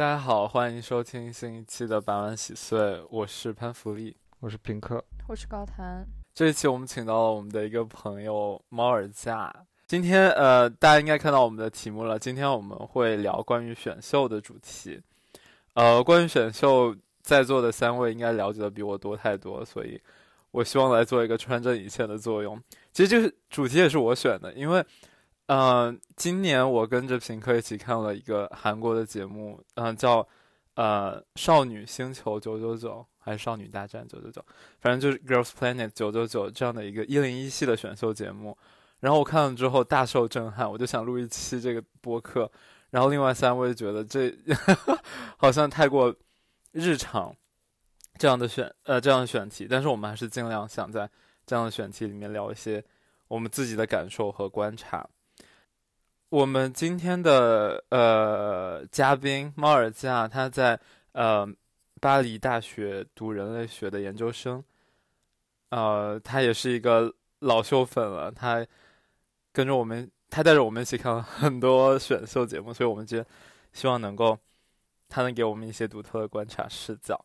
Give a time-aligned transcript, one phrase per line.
[0.00, 6.06] 大家好，欢迎收听新一期的《百万喜碎》，我是潘福利，我是平克，我是高谈。
[6.32, 9.54] 这一期我们请到了我们的一个朋友猫耳架。
[9.86, 12.18] 今天呃，大家应该看到我们的题目了。
[12.18, 14.98] 今天我们会聊关于选秀的主题。
[15.74, 20.00] 呃，关于选秀，在座的三位应该了解的比我多太多，所以
[20.50, 22.58] 我希望来做一个穿针引线的作用。
[22.90, 24.82] 其实这个主题也是我选的，因为。
[25.52, 30.24] 嗯，今年我跟着平克一起看了一个韩国的节目，嗯，叫
[30.74, 34.40] 呃《少女星球九九九》还是《少女大战九九九》，
[34.78, 38.56] 反正就是《Girls Planet 九九九》这样的一个一零一系的选秀节目。
[39.00, 42.48] 然后我看了之后大受震撼，我就想录一期这个播客。
[42.90, 44.32] 然后另外三位觉得这
[45.36, 46.14] 好像太过
[46.70, 47.34] 日常
[48.18, 51.10] 这样的选呃这样的选题，但是我们还是尽量想在
[51.44, 52.84] 这样的选题里面聊一些
[53.26, 55.04] 我们自己的感受和观察。
[56.30, 60.78] 我们今天的呃嘉宾猫耳架，他在
[61.10, 61.44] 呃
[62.00, 64.62] 巴黎大学读人类学的研究生，
[65.70, 68.30] 呃，他也是一个老秀粉了。
[68.30, 68.64] 他
[69.52, 73.26] 跟着我们，他带着我们一起看了很多选秀节目，所以我们今天
[73.72, 74.38] 希望能够
[75.08, 77.24] 他能给我们一些独特的观察视角。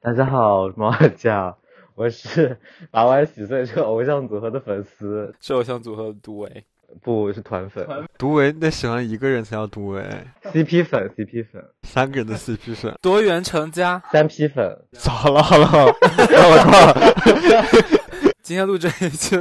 [0.00, 1.54] 大家好，猫耳架，
[1.94, 2.58] 我是
[2.90, 6.64] 八万喜岁这个偶像组合的粉丝，是偶像组合的杜维。
[7.02, 7.86] 不是团粉，
[8.18, 10.02] 独唯那喜欢一个人才叫独唯
[10.44, 17.98] ，CP 粉，CP 粉，三个人的 CP 粉， 多元成家，三 P 粉，好了好了，我靠！
[18.42, 19.36] 今天录这一期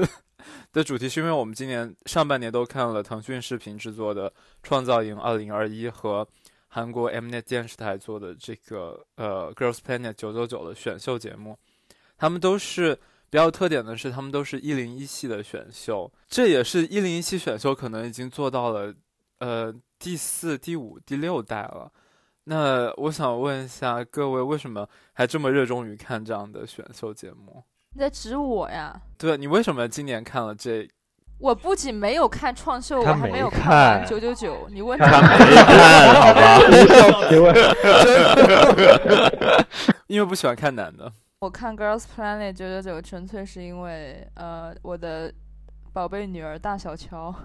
[0.71, 4.29] 的主题是因为我们今年上半年都看了腾讯视频制作的
[4.63, 6.27] 《创造营二零二一》和
[6.67, 11.57] 韩国 Mnet 电视台做的这个呃 Girls Planet 九九九的选秀节目，
[12.17, 12.97] 他们都是。
[13.33, 18.93] 比较有特点的是，他们都是一零一系的选秀，这也是一零一系选秀可能已经做到了，
[19.39, 21.91] 呃，第四、第五、第六代了。
[22.43, 27.63] 那我想问一下各位，为什么还这么热衷于看这样的选秀节目？
[27.93, 29.01] 你在指我呀？
[29.17, 30.87] 对，你为什么今年看了这？
[31.39, 34.69] 我不仅没有看创秀，我还没有看九九九。
[34.69, 36.59] 你问他没看 好吧？
[40.05, 41.11] 因为不喜欢看男的。
[41.43, 45.29] 我看 Girls Planet 九九九纯粹是因为，呃，我的
[45.91, 47.35] 宝贝女儿大小乔。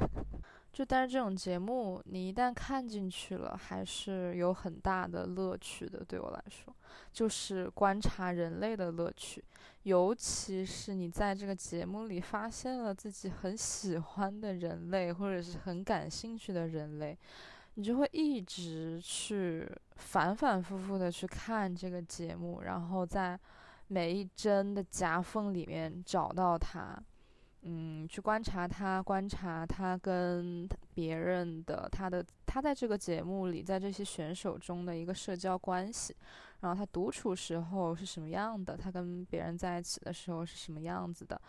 [0.72, 6.02] 就但是这种节目，你一旦看进去了，还是有很大的乐趣的。
[6.02, 6.74] 对我来说，
[7.12, 9.44] 就是观察人类的乐趣，
[9.82, 17.14] 尤其是你在这个节目里发现了自己很喜欢的人类，或者是很感兴趣的人类。
[17.76, 23.38] 你就会一直去反反复复的去看这个节目，然后在
[23.88, 26.96] 每一帧的夹缝里面找到他，
[27.62, 36.14] 嗯，去观察他，观察他跟别人的他的他在这个节目里，在这些选手中的一个社交关系，
[36.60, 41.40] 然后他独处时候是什么样的，他跟别人在一起的时候是什么样子的，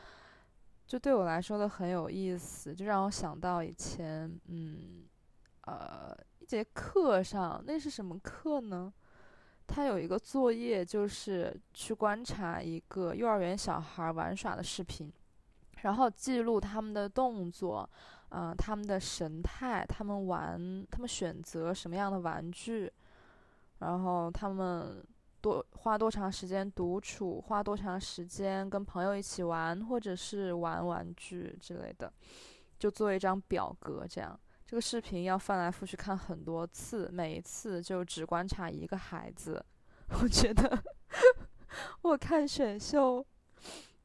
[0.87, 5.03] 就对我来说的很有意思，就让我想到以前，嗯。
[5.65, 8.93] 呃，一节课上，那是什么课呢？
[9.67, 15.11] 他有一个作业，就是去观察一个幼儿园小孩玩耍的视频，
[15.81, 17.89] 然后记录他们的动作，
[18.29, 22.91] 嗯，他们的神态，他们玩，他们选择什么样的玩具，
[23.79, 25.03] 然后他们
[25.41, 32.13] 多花多长时间独处，花多长时间跟朋友一起玩，或者是玩玩具之类的，
[32.77, 34.39] 就做一张表格这样。
[34.67, 39.63] 这个视频要翻来覆去看很多次，每一次就只观察一个孩子。
[40.21, 40.83] 我觉得
[42.01, 43.23] 我看选秀，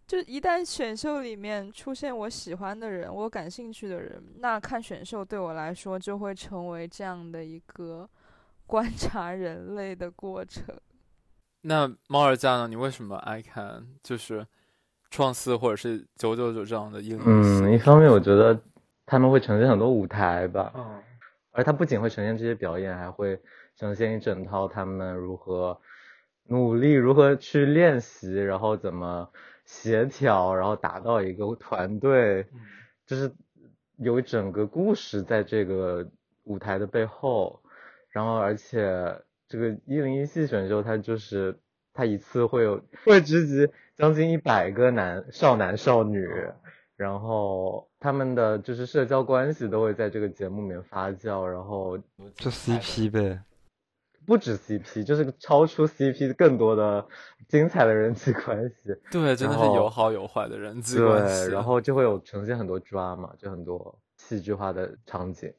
[0.07, 8.07] 就一旦选秀里面出现我喜欢的人，我感兴趣的人，那看选秀对我来说就会成为这样的一个
[8.67, 10.79] 观察人类的过程。
[11.63, 12.69] 那猫儿家呢？
[12.69, 14.47] 你为什么爱看就是
[15.11, 17.23] 创四或者是九九九这样的英语？
[17.25, 18.61] 嗯，一方面我觉得。
[19.11, 20.73] 他们会呈现很多舞台吧，
[21.51, 23.41] 而他不仅会呈现这些表演，还会
[23.75, 25.81] 呈现一整套他们如何
[26.45, 29.29] 努力、如何去练习，然后怎么
[29.65, 32.47] 协调，然后打造一个团队，
[33.05, 33.35] 就是
[33.97, 36.09] 有整个故事在这个
[36.45, 37.61] 舞台的背后。
[38.11, 41.59] 然后，而且这个一零一系选秀，它就是
[41.93, 46.29] 它一次会有会聚集将近一百个男少男少女。
[46.97, 51.99] 然后他们的就是社交关系都会在这个节目里面发酵，然后
[52.35, 53.39] 就 CP 呗，
[54.27, 57.07] 不止 CP，就是超出 CP 更多的
[57.47, 58.75] 精彩的人际关系。
[59.11, 61.45] 对，真的是有好有坏的人际关系。
[61.45, 65.53] 对，然后就会有呈现很多 drama，就很多戏剧化的场景。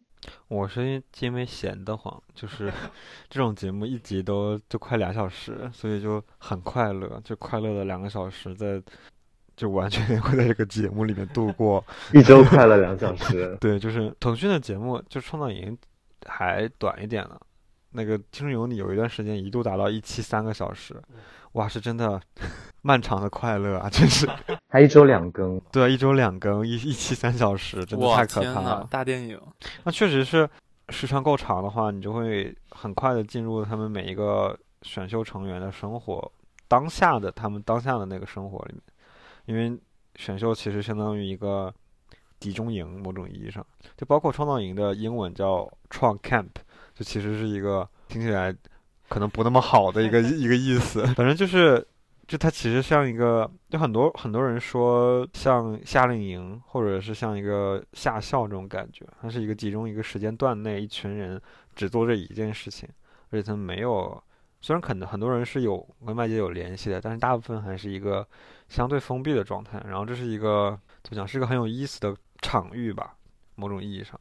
[0.48, 2.72] 我是因为闲得慌，就是
[3.30, 8.82] 这种节目一集都就快俩小时，所以就很快乐，就快乐的两个小时在，
[9.56, 11.84] 就完全 会在这个节目里面度过。
[12.14, 13.56] 一周快乐两小时。
[13.62, 15.78] 对，就是腾讯的节目，就创造营
[16.26, 17.40] 还短一点了。
[17.94, 20.96] 那个《青春有你》有一段时间一度达到一期三个小时，
[21.52, 22.22] 哇，是真的
[22.82, 23.90] 漫长的快乐啊！
[23.90, 24.26] 真是，
[24.70, 28.88] 还一周两更，对啊，一周两更，一一期三小时，真的太可怕了。
[28.90, 29.38] 大电影，
[29.84, 30.50] 那确实是
[30.88, 36.32] 时长够长的话，你就会很快的进入他们每一个选秀成员的生活，
[36.70, 38.82] 当下的他们当下的那个生活里面，
[39.52, 39.78] 因为
[40.16, 41.74] 选秀其实相当于一个
[42.40, 43.66] 集中营，某种意义上，
[43.98, 46.48] 就包括创造营的英文叫创 camp。
[46.94, 48.56] 就其实是一个听起来
[49.10, 51.86] 可能不那么好的一个 一个意思，反正就是，
[52.28, 61.42] 就它其实像一个，就很多很多人说像夏令营，或者是像一个夏校这种感觉，它是一个集中一个时间段内一群人
[61.76, 62.88] 只做这一件事情，
[63.32, 64.22] 而且他们没有，
[64.60, 68.28] 虽然可能很多人是有跟外界有联系的，但是大部分还是一个
[68.72, 69.84] 相对封闭的状态。
[69.86, 73.16] 然后这是一个怎么讲，是一个很有意思的场域吧，
[73.56, 74.20] 某种意义上。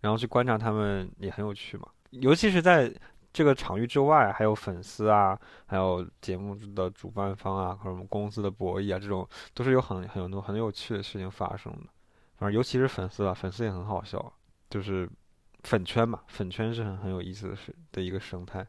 [0.00, 2.92] 然后去观察他们也很有趣嘛，尤其是在
[3.32, 11.88] 这个场域之外，还有粉丝啊，还有节目的主办方啊，或者我们公司的博弈啊，这种都是有很很多很有趣的事情发生的。
[12.36, 14.32] 反正尤其是粉丝吧，粉丝也很好笑，
[14.68, 15.08] 就是
[15.62, 18.66] 粉圈嘛，粉圈是很很有意思的事的一个生态。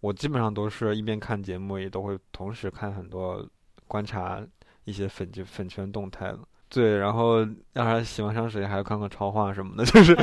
[0.00, 3.44] 我基本上都是一边看节目，也都会同时看很多
[3.88, 4.40] 观察
[4.86, 6.38] 一些粉就粉圈动态了。
[6.68, 7.38] 对，然后
[7.74, 10.16] 让他喜欢上谁，还要看看超话什么的，就 是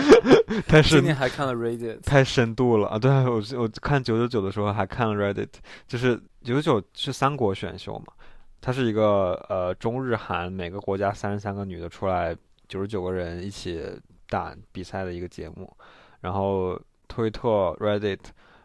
[0.68, 1.00] 太深。
[1.00, 3.00] 今天还看了 Reddit，太深度了啊！
[3.00, 5.48] 对，我我看九九九的时候还看了 Reddit，
[5.88, 8.08] 就是九九九是三国选秀嘛，
[8.60, 12.36] 它是一个呃中日韩每个国家三十三个女的出来，
[12.68, 13.82] 九十九个人一起
[14.28, 15.74] 打比赛的一个节目。
[16.20, 16.78] 然后
[17.08, 18.20] 推特 Reddit，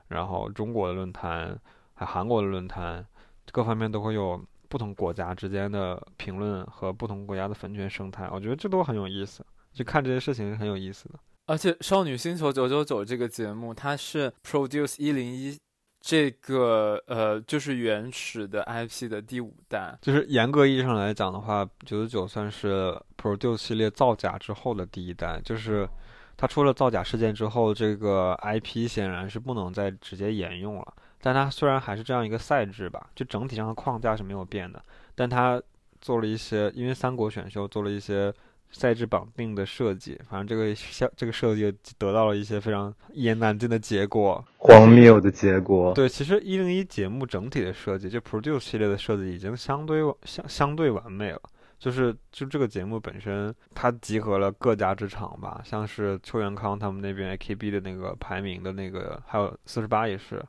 [0.09, 1.57] 然后中国的论坛，
[1.95, 3.07] 还韩国的论坛，
[3.53, 4.45] 各方面都会有。
[4.69, 9.45] 不同国家之间的评论和不同国家的粉圈生态，我觉得这都很有意思。
[9.73, 11.19] 就看这些事情是很有意思的。
[11.47, 15.57] 而且《少女星球九九九》这个节目，它是 Produce 一零一
[16.01, 19.97] 这个呃，就是原始的 IP 的第五代。
[20.03, 25.41] 就是严格意义上来讲的话，九九九算是 Produce 系列造假之后的第一代。
[25.43, 25.89] 就是
[26.37, 30.95] 它出了造假事件之后，这个 IP 显然是不能再直接沿用了。
[31.29, 34.83] 但它虽然还是这样一个赛制吧，就整体上的框架是没有变的，
[35.15, 35.63] 但它
[36.01, 38.33] 做了一些，因为三国选秀做了一些
[38.71, 45.93] 赛制绑定的设计，反正这个项这个设计得到了一些非常一言难尽的结果，荒谬的结果。
[45.93, 51.43] 对，其实一零一节目整体的设计，就 Produce 系列的设计已经相对相相对完美了，
[51.79, 60.43] 就是就这个节目本身，它集合了各家之长吧，像是邱元康他们那边 AKB 的那个排名的那个，还有四十八也是。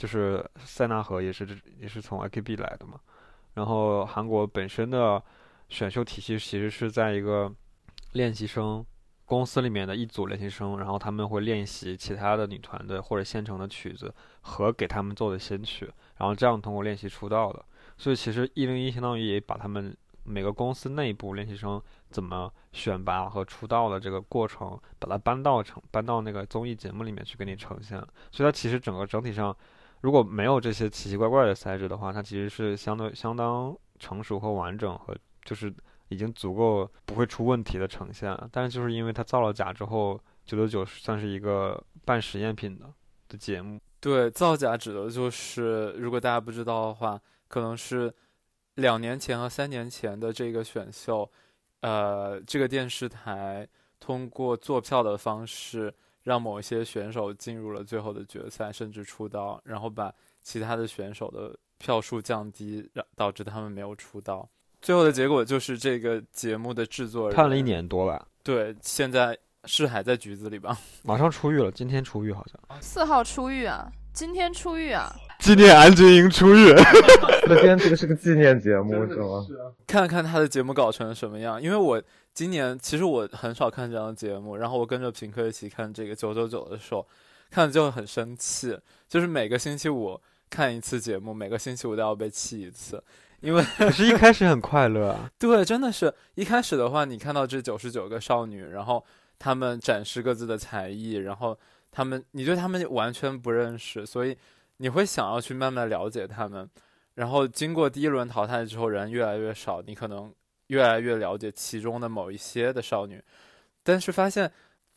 [0.00, 1.46] 就是塞纳河也是
[1.78, 2.98] 也是从 AKB 来的嘛，
[3.52, 5.22] 然后韩国本身的
[5.68, 7.54] 选秀体系其实是在一个
[8.12, 8.82] 练习生
[9.26, 14.10] 公司里面的一组练习生，然后他们会练习其他的女团的或者现成的曲子
[14.40, 15.84] 和给他们做的新曲，
[16.16, 17.62] 然后这样通过练习出道的。
[17.98, 19.94] 所以其实一零一相当于也把他们
[20.24, 27.98] 每个公司内部练习生怎么选拔和出道的这个过程，把它搬到成搬到那个综艺节目里面去给你呈现。
[28.32, 29.54] 所以它其实整个整体上。
[30.00, 35.72] 如果没有这些奇奇怪怪的赛制的话，它其实是相对相当成熟和完整，和就是
[36.08, 38.48] 已经足够不会出问题的呈现了。
[38.50, 42.86] 但是就是因为它造了假之后，九九九算是一个半实验品的
[43.28, 43.78] 的节目。
[44.00, 48.12] 对，造假指的就是，如果大家不知道的话，可能是
[48.76, 51.30] 两年前和三年前的这个选秀，
[51.82, 55.94] 呃，这个电视台通过做票的方式。
[56.22, 60.12] 让某一些选手进入了最后的决赛，甚至出道，然后把
[60.42, 64.48] 其他的选手的票数降低，让导致他们没有出道。
[64.82, 68.26] 最后的结果就是这个节目的制作人判了一年多吧？
[68.42, 70.76] 对，现在是还在局子里吧？
[71.04, 72.80] 马上出狱了，今天出狱好像。
[72.80, 73.90] 四号出狱啊？
[74.12, 75.14] 今天出狱啊？
[75.38, 76.72] 纪念安俊英出狱。
[77.46, 79.46] 那今天这个是个纪念节目是吗？
[79.86, 82.02] 看看他的节目搞成什么样，因为我。
[82.32, 87.06] 今年其实我很少看这样的节目，然后我跟着平克一起看这个九九九的时候，
[87.50, 90.18] 看着就很生气，就是每个星期五
[90.48, 93.02] 看一次节目，每个星期五都要被气一次，
[93.40, 95.30] 因为可是一开始很快乐啊。
[95.38, 99.04] 对，真的是一开始的话，你看到这九十九个少女，然后
[99.38, 101.58] 她们展示各自的才艺，然后
[101.90, 104.36] 她们你对她们完全不认识，所以
[104.78, 106.70] 你会想要去慢慢了解她们，
[107.14, 110.32] 然后经过第一轮淘汰之后，人越来越少，你可能。
[110.70, 113.20] 越来越了解其中的某一些的少女，
[113.82, 114.50] 但是发现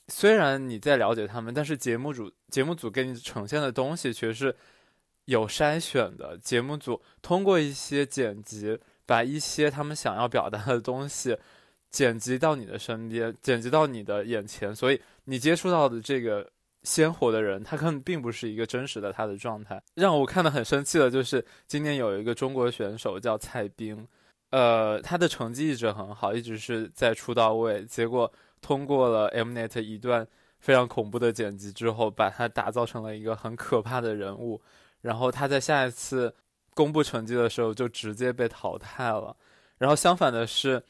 [0.08, 4.56] 虽然你在了解他们，但是节目组节目组给你呈现的东西却是
[5.26, 6.38] 有筛选的。
[6.38, 11.36] 节目组通过一些剪辑，把一些他们想要表达的东西
[11.90, 16.48] 剪辑到你的身边，剪辑到你的眼前，所以你接触到的这个
[16.84, 19.82] 鲜活的人，他可能并不是一个真实的他的状态。
[19.96, 24.08] 让我看得很生气的就是，今年有一个中国选手叫蔡冰，
[24.54, 28.32] 呃，他的成绩一直很好，一直是在出道位，结果。
[28.62, 30.26] 通过了 Mnet 一段
[30.58, 34.62] 非常恐怖的剪辑之后，把他打造成了一个很可怕的人物。
[35.02, 36.34] 然后他在下一次
[36.74, 39.36] 公布成绩的时候就直接被淘汰了。
[39.78, 40.82] 然后相反的是，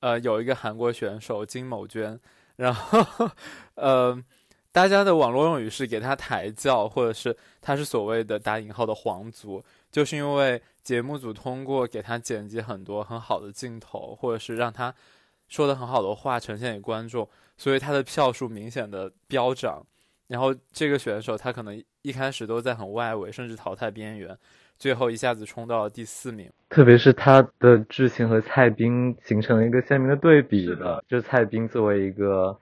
[0.00, 2.20] 呃，有一个韩国选手金某娟，
[2.56, 3.30] 然后
[3.76, 4.22] 呃，
[4.72, 9.62] 大家的网络用语是给他抬轿，或者是他是所谓的打引号的皇族，
[9.92, 14.92] 就是因为节目组通过给他剪辑很多很好的镜头，或者是让他。
[15.48, 19.84] 说的很好的话呈现给观众，所以他的票数明显的飙涨。
[20.28, 24.34] 然后这个选手他可能一开始都在很外围，甚至淘汰边缘，
[24.78, 26.50] 最后一下子冲到了第四名。
[26.70, 32.58] 特别是他的剧情和蔡斌形成了一个鲜明的对比的，就是蔡斌作为一个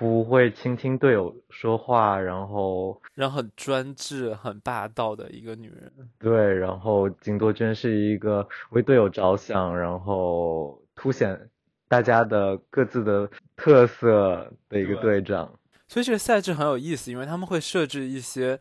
[0.00, 5.92] 不会倾听队友说话，然后然后很专制、很霸道的一个女人。
[6.18, 11.38] 对，然后金多娟是一个为队友着想，然后凸显。
[11.86, 15.52] 大家的各自的特色的一个队长，
[15.88, 18.56] 所以这个赛制很有意思，因为他们会设置一些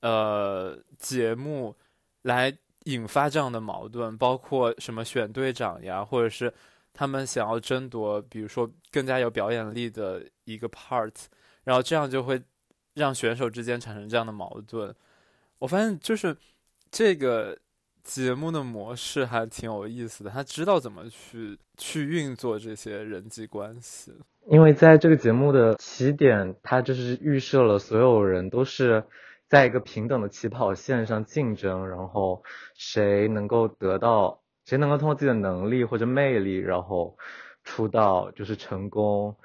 [0.00, 1.74] 呃节目
[2.22, 6.54] 来引发这样的矛盾，包括什么选队长呀，或者是
[6.94, 11.14] 他们想要争夺，比如说更加有表演力的一个 part，
[11.64, 12.42] 然后这样就会
[12.94, 14.94] 让选手之间产生这样的矛盾。
[15.58, 16.36] 我发现就是
[16.90, 17.58] 这个。
[18.04, 24.14] 节目的模式还挺有意思的，他知道怎么去去运作这些人际关系。
[24.46, 29.04] 因为在这个节目的起点，他就是预设了所有人都是
[29.46, 32.42] 在一个平等的起跑线上竞争，然后
[32.74, 37.18] 谁能够得到，谁能够通过自己的能力或者魅力，然后
[37.62, 39.36] 出道就是成功。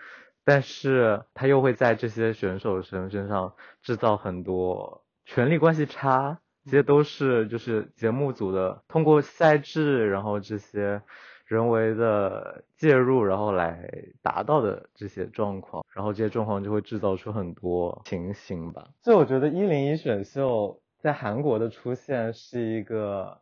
[0.46, 6.40] 但是他又会在这些选手身身上制造很多权力关系差。
[6.66, 11.02] 这些都是就是节目组的通过赛制，然后这些
[11.46, 13.90] 人为的介入，然后来
[14.22, 18.88] 达到的这些状况，然后这些状况就会制造出很多情形吧。
[19.02, 23.42] 所以我觉得一零一选秀在韩国的出现是一个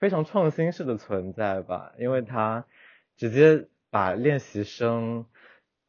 [0.00, 2.64] 非常创新式的存在吧，因为它
[3.16, 5.26] 直接把练习生。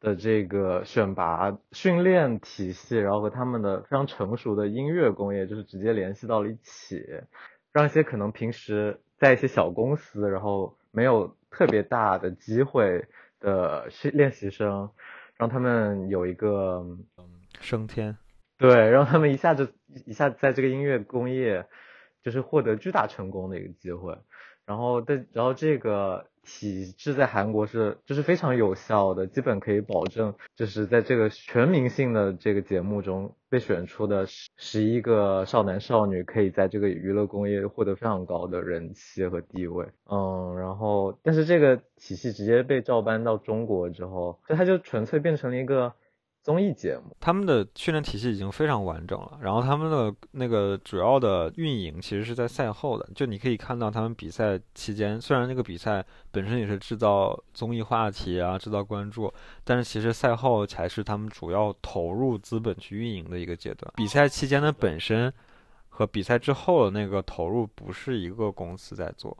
[0.00, 7.04] 的这个选拔训练体系，然后和他们的非常成熟的音乐工业，就是直接联系到了一起，
[7.72, 13.06] 让一些可能平时在一些小公司，然后没有特别大的机会
[13.40, 14.90] 的训练习生，
[15.36, 16.84] 让他们有一个
[17.60, 18.16] 升天，
[18.56, 19.74] 对，让他们一下子
[20.06, 21.66] 一下在这个音乐工业
[22.22, 24.16] 就是获得巨大成功的一个机会，
[24.64, 26.28] 然后但，然后这个。
[26.50, 39.86] 体制在韩国是就是非常有效的，基本可以保证，就是在这个全民性的这个节目中被选出的十十一个少男少女，可以在这个娱乐工业获得非常高的人气和地位。
[40.10, 45.92] 嗯，然后但是这个体系直接被照搬到中国之后，就它就纯粹变成了一个。
[46.48, 49.38] 综艺节目，他们的训练体系已经非常完整了。
[49.42, 59.30] 然后他们的那个主要的运营其实是在赛后的，就你可以看到他们比赛期间，虽然那个比赛本身也是制造综艺话题啊，制造关注，
[59.62, 63.92] 但是其实赛后才是他们主要投入资本去运营的一个阶段。
[63.94, 65.30] 比赛期间的本身
[65.90, 69.36] 和比赛之后的那个投入不是一个公司在做。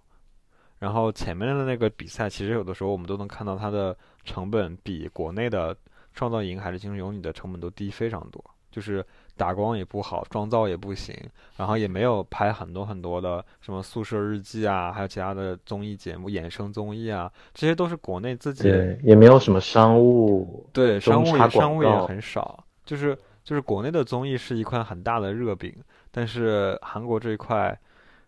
[0.81, 5.75] 然后前面的那个比赛，其实有的时候我们都能看到它的成本比国内的。
[6.15, 9.05] 创造营还是精神有你的成本都低非常多，就是
[9.37, 11.15] 打光也不好，妆造也不行，
[11.57, 25.73] 然后也没有拍很多很多的什么宿舍日记啊，还有其他的综艺节目、衍生综艺啊，这些都是国内自己，对，也没有什么商务，对，商务商务也很少，就是就是国内的综艺是一块很大的热饼，
[26.11, 27.79] 但是韩国这一块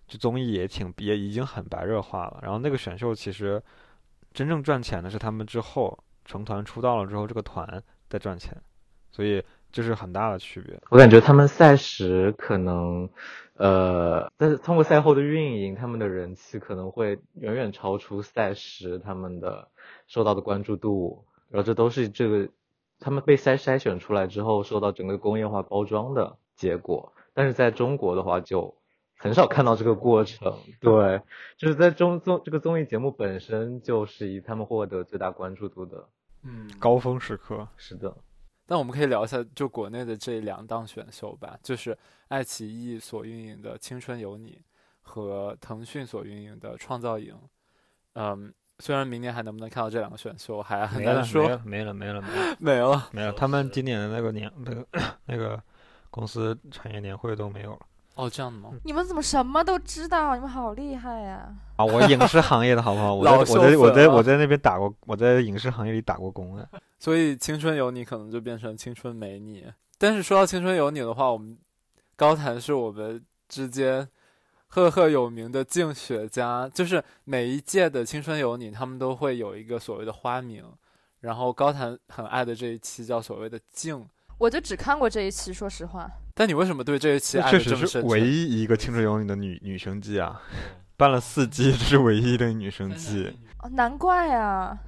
[0.07, 3.61] 就综艺也挺也已经很白热化了，然后那个选秀其实
[4.33, 5.99] 真正赚钱的是他们之后。
[6.31, 8.57] 成团出道了之后，这个团在赚钱，
[9.11, 10.81] 所以这是很大的区别。
[10.89, 13.11] 我感觉他们赛时可能，
[13.55, 19.67] 呃，但是通过赛后的运营，他们的人气可能会远远超出赛时他们的
[20.07, 21.25] 受到的关注度。
[21.49, 22.49] 然后这都是这个
[23.01, 27.13] 他们被筛筛选出来之后受到整个工业化包装的结果。
[27.35, 28.77] 但是在中国的话，就
[29.17, 30.59] 很少看到这个过程。
[30.81, 31.23] 对，
[31.57, 36.07] 就是在中综这个综艺节目本身就是以他们获得最大关注度的。
[36.43, 37.67] 嗯，高峰时刻。
[37.77, 38.15] 是的，
[38.67, 41.97] 那我们可以聊一下就国内的这两档选秀吧，就是
[42.29, 44.53] 爱奇艺所运营的《青春有你》
[45.01, 47.35] 和腾讯所运营的《创造营》。
[48.15, 52.57] 嗯，虽然明年还能不能看到这两个选秀还很没了难说，没了没了没了没了。
[52.61, 53.09] 没了。
[53.13, 54.87] 没了，他们今年的那个年那个
[55.27, 55.63] 那个
[56.11, 57.81] 公司产业年会都没有了
[58.21, 58.71] 哦，这样的吗？
[58.85, 60.35] 你们怎么什么都知道？
[60.35, 61.51] 你们好厉害呀！
[61.77, 61.85] 啊！
[61.85, 63.15] 我影视行业的好不好？
[63.15, 66.69] 我在我在我在我在那边打过，我在影视行业里打过工啊。
[66.99, 69.63] 所以《青春有你》可能就变成《青春没你》。
[69.97, 71.57] 但是说到《青春有你》的话，我们
[72.15, 74.07] 高谈是我们之间
[74.67, 80.63] 赫赫有名的竞学家，就是每一届的《青春有你》，他们都会有一个所谓的花名。
[81.21, 84.07] 然后高谈很爱的这一期叫所谓的“竞
[84.39, 86.11] 我就只看过这一期，说实话。”，
[86.41, 88.11] 但你为什么对这一期这爱确实是的这么深沉？
[88.11, 90.41] 唯一一个《青春有你》的女女生季啊，
[90.97, 93.31] 办了四季，这是唯一的女生季。
[93.59, 94.79] 哦，难怪啊！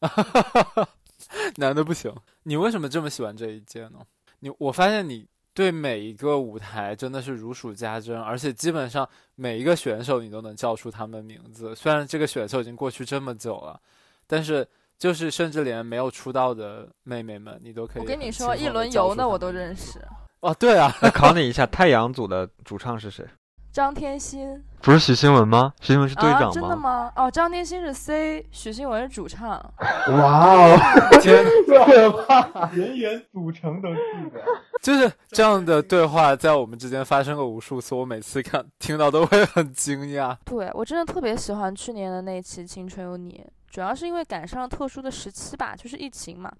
[1.56, 2.10] 男的不行。
[2.44, 3.98] 你为什么这么喜欢这一届呢？
[4.38, 11.76] 你我发现你对每一个舞台真的是如数家珍，而且基本上每一个选手你都能叫出他们的名字。
[11.76, 13.78] 虽然这个选秀已经过去这么久了，
[14.26, 14.66] 但是
[14.96, 18.02] 就是甚至连没有出道的妹妹们，你都可以。
[18.02, 20.00] 我跟你说，一轮游的我都认识。
[20.40, 23.24] 哦，对啊， 那考你一下，太阳组的主唱是谁？
[23.70, 25.72] 张天心不是许新文吗？
[25.80, 27.12] 许新文是队啊，长真的吗？
[27.14, 29.50] 哦，张天心是 C，许新文是主唱。
[29.78, 30.76] 哇哦，
[31.20, 32.70] 天，可怕！
[32.72, 34.40] 人员组成都记得。
[34.82, 40.36] 就是这样的对话在我们之间发生过无数次，我每次看听到都会很惊讶。
[40.44, 46.50] 对我真的特别喜欢去年的那期《青春有你》，主要是因为赶上了特殊的时期吧，就是疫情嘛。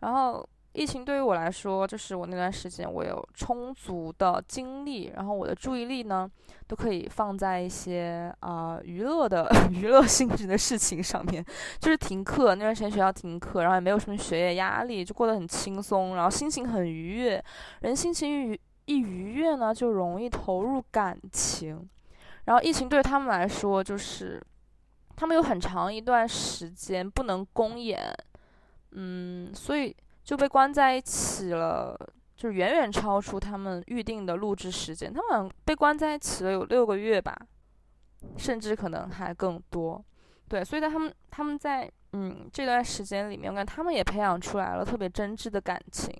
[0.00, 6.30] 然后疫情对于我来说，就是我那段时间我有充足的精力，然后我的注意力呢
[6.66, 11.44] 都可以放在一些啊、娱乐的 娱乐性质的事情上面，
[11.80, 17.42] 就是停课那段时间学校停课，然后也没有什么学业压力，就过得很轻松，然后心情很愉悦。
[17.80, 21.88] 人心情愉一愉悦呢，就容易投入感情。
[22.44, 24.40] 然后疫情对他们来说，就是
[25.16, 28.14] 他们有很长一段时间不能公演，
[28.92, 31.96] 嗯，所以就被关在一起了，
[32.34, 35.14] 就是远远超出他们预定的录制时间。
[35.14, 37.32] 他们好像被关在一起了有六个月吧，
[38.36, 40.04] 甚至可能还更多。
[40.48, 46.12] 对，所以在他们他们在嗯这段时间里面，我感觉他们也培养出来了特别真挚的感情。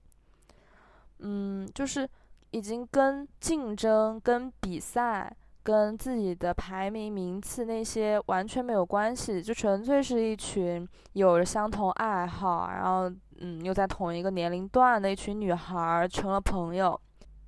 [1.19, 2.09] 嗯，就是
[2.53, 17.01] 已经跟竞争、跟比赛、跟自己的排名名次那些完全没有关系，就纯粹是一群有着相同爱好，然后嗯又在同一个年龄段的一群女孩儿成了朋友。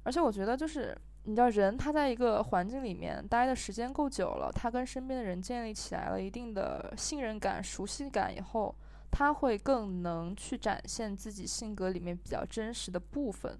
[0.02, 8.74] 而且我觉得就是你知道，人他在一个环境里面待的时间够久了，他跟身边的人建立起来了一定的信任感、熟悉感以后。
[9.10, 13.58] 他会更能去展现自己性格里面比较真实的部分，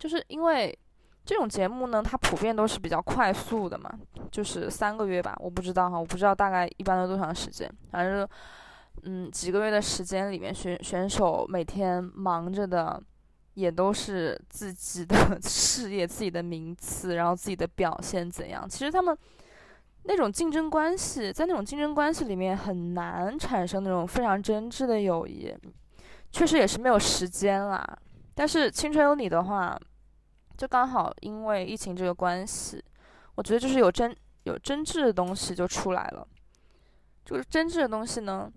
[0.00, 0.76] 就是因为
[1.24, 3.88] 这种节目呢，它普遍都是比较快速的嘛，
[4.32, 8.28] 就是三个月吧，我不知道哈，我不知道大概一般都多长时间，反正
[9.02, 13.02] 嗯几个月的时间里面，选选手每天忙着的
[13.54, 19.16] 也都是自己的 事业、自己的名次，然后自己的表现怎样，其实他们。
[20.08, 25.52] 那种竞争关系，在那种竞争关系里面很难产生那种非常真挚的友谊，
[26.30, 27.84] 确实也是没有时间啦。
[28.32, 29.76] 但是《青春有你》的话，
[30.56, 32.80] 就刚好因为疫情这个关系，
[33.34, 36.24] 我觉得就是有真有真挚的东西就出来了。
[37.24, 38.48] 就是真挚的东西呢，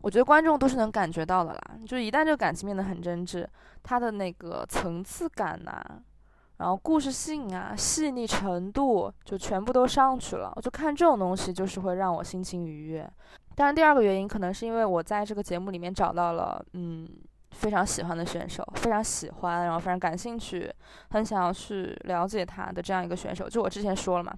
[0.00, 1.60] 我觉得观众都是能感觉到的啦。
[1.86, 3.46] 就一旦这个感情变得很真挚，
[3.82, 5.84] 它的那个层次感呐、
[6.58, 10.52] 然后故事性啊、细腻程度就全部都上去了。
[10.56, 13.08] 我就看这种东西，就是会让我心情愉悦。
[13.54, 17.08] 当然，第二个原因可能是因为我在这个节目里面找到了嗯
[17.50, 20.72] 非常喜欢的选手，非常喜欢，然后非常感兴趣，
[21.10, 23.48] 很想要去了解他的这样一个选手。
[23.48, 24.32] 就我之前说了嘛，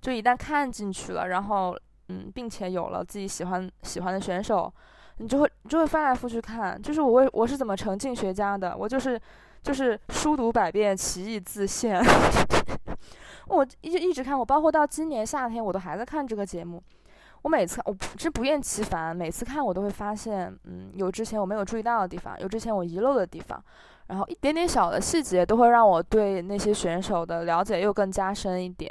[0.00, 1.76] 就一旦看进去了，然后
[2.10, 4.72] 嗯，并且有了自己喜欢喜欢的选手，
[5.18, 9.20] 你就会就会翻来覆去看，就是我为我是怎么成竞学家的，我就是。
[9.62, 12.02] 就是书读百遍，其义自现。
[13.46, 16.82] 我一一直看，我包括到今年夏天，我都还在看这个节目。
[17.42, 23.62] 我每次我不是不厌其烦，每次看我都会发现，嗯，有之前我没有注意到的地方，有之前我遗漏的地方，
[24.06, 28.90] 然后一点点小的细节都会让我对那些选手的了解又更加深一点。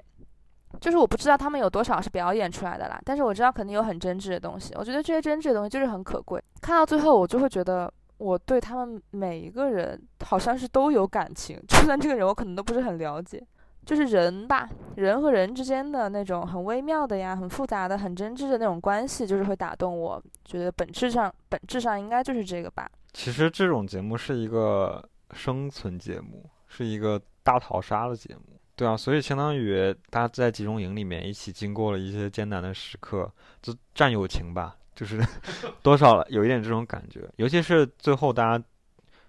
[0.79, 4.73] 就是我不知道他们有多少是表演出来的啦，但是我知道肯定有很真挚的东西。
[4.75, 6.43] 我觉得这些真挚的东西就是很可贵。
[6.61, 7.91] 看到最后，我就会觉得。
[8.19, 13.41] 我对他们每一个人好像是都有感情，就算这个人我可能都不是很了解，
[13.85, 20.21] 就是人吧，人和人之间的那种很微妙的呀、很复杂的、很真挚的那种关系，就是会打动我。
[20.43, 22.91] 觉得本质上，本质上应该就是这个吧。
[23.13, 25.01] 其实这种节目是一个
[25.31, 28.58] 生存节目，是一个大逃杀的节目。
[28.79, 33.29] 对啊，所以相当于大家在集中营里面一起经过了一些艰难的时刻，
[33.61, 35.19] 就战友情吧，就是
[35.83, 37.27] 多少有一点这种感觉。
[37.35, 38.63] 尤其是最后，大家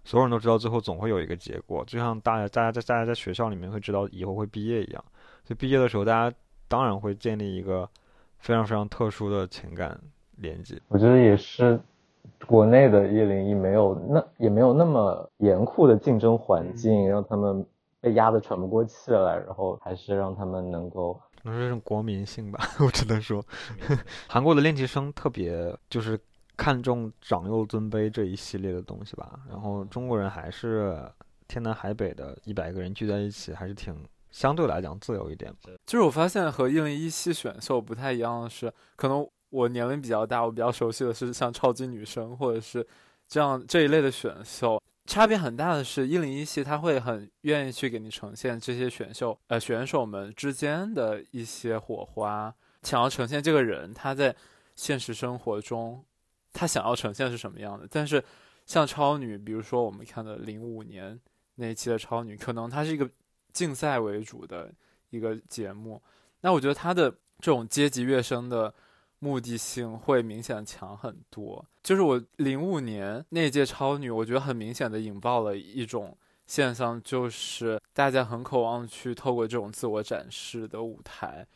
[0.05, 5.05] 所有人都知道，最后总会有一个结果，就像大家大家在大家在学校里面会知道以后会毕业一样。
[5.43, 6.37] 所以毕业的时候，大家
[6.69, 7.89] 当然会建立一个
[8.39, 10.01] 非常非常特殊的情感
[10.37, 10.81] 连接。
[10.87, 11.77] 我觉得也是，
[12.47, 17.67] 国内的一零一没有那也没有那么严酷的竞争环境，让他们。
[18.01, 23.45] 被压得喘不过气来，然后还是让他们能够，能说是国民性吧， 我只能说，
[24.29, 26.19] 韩国的练习生特别就是
[26.57, 30.99] 看重长幼尊卑这一系列的东西吧，然后中国人还是
[31.47, 33.95] 天南海北的一百个人聚在一起，还是挺
[34.31, 35.53] 相对来讲自由一点。
[35.87, 42.87] 就是我发现和一零一系选秀不太一样的是，可能我年龄比较大，我比较熟悉的是像超级女声或者是
[43.27, 44.81] 这样这一类的选秀。
[45.11, 54.33] 差别很大的是，一零一系他会很愿意去给你呈现这些选秀呃选手们之间的一些火花，想要呈现这个人他在
[54.77, 56.05] 现实生活中
[56.53, 57.89] 他想要呈现是什么样的。
[57.91, 58.23] 但是
[58.67, 61.19] 像超女，比如说我们看的零五年
[61.57, 63.11] 那一期的超女，可能它是一个
[63.53, 64.73] 竞赛为主的
[65.11, 66.01] 一个节目，
[66.43, 68.73] 那我觉得它的这种阶级跃升的。
[69.21, 71.65] 目的性会明显强很多。
[71.83, 81.47] 就是我零五年那届超女，我觉得很明显的引爆了一种现象，就是大家很渴望去透过这种自我展示的舞台，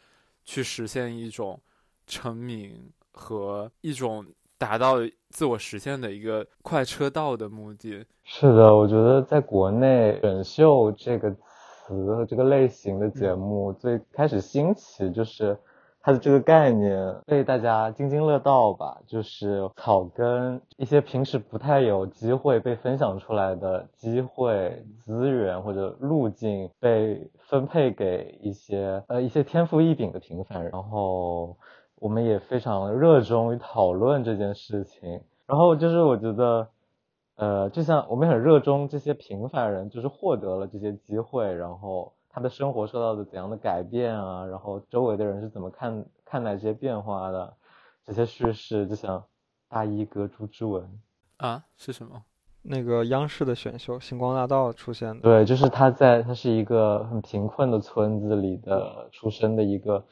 [0.44, 1.58] 去实现一种
[2.06, 4.26] 成名和一种
[4.58, 4.96] 达到
[5.30, 8.04] 自我实现的一个快车道的目的。
[8.24, 15.58] 是的，我觉得在国内选秀这个词和这个类型的节目最开始兴起，就是。
[16.06, 31.56] 它的这个概念被大家津津乐道吧，就是草根一些平时不太有机会被分享出来的机会、资源或者路径被分配给一些呃一些天赋异禀的平凡人，然后
[31.94, 35.22] 我们也非常热衷于讨论这件事情。
[35.46, 36.68] 然后就是我觉得，
[37.36, 42.12] 呃，就像我们很热衷这些平凡人，就是获得了这些机会，然后。
[42.34, 44.44] 他的生活受到了怎样的改变啊？
[44.44, 47.54] 然后周围的人是怎么看看待这些变化的？
[48.04, 49.24] 这些叙事就像
[49.68, 51.00] 大衣哥朱之文
[51.36, 52.20] 啊，是什么？
[52.62, 55.20] 那个央视的选秀《星光大道》出现的。
[55.20, 60.04] 对，就是他在他是一个很贫困的村子里的出生的一个，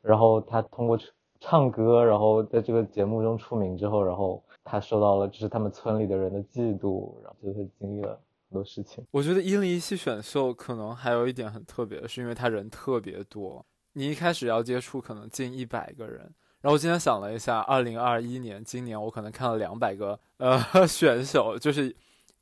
[0.00, 0.96] 然后他通过
[1.40, 8.20] 唱歌，然后在这个节目中出名之后，然后他受到了就是他们村里的人的嫉妒，然后就是经历了。
[8.54, 16.32] 多事情，我觉得一零一系选秀可能还有一点很特别的是，因为他人特别多，你一开始要接触可能近一百个人。
[16.60, 21.94] 然后今天想了一下，二零二一年今年我可能看了两百个呃 选手，就是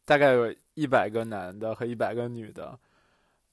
[0.04, 2.78] 大概有一百个男的和一百个女的，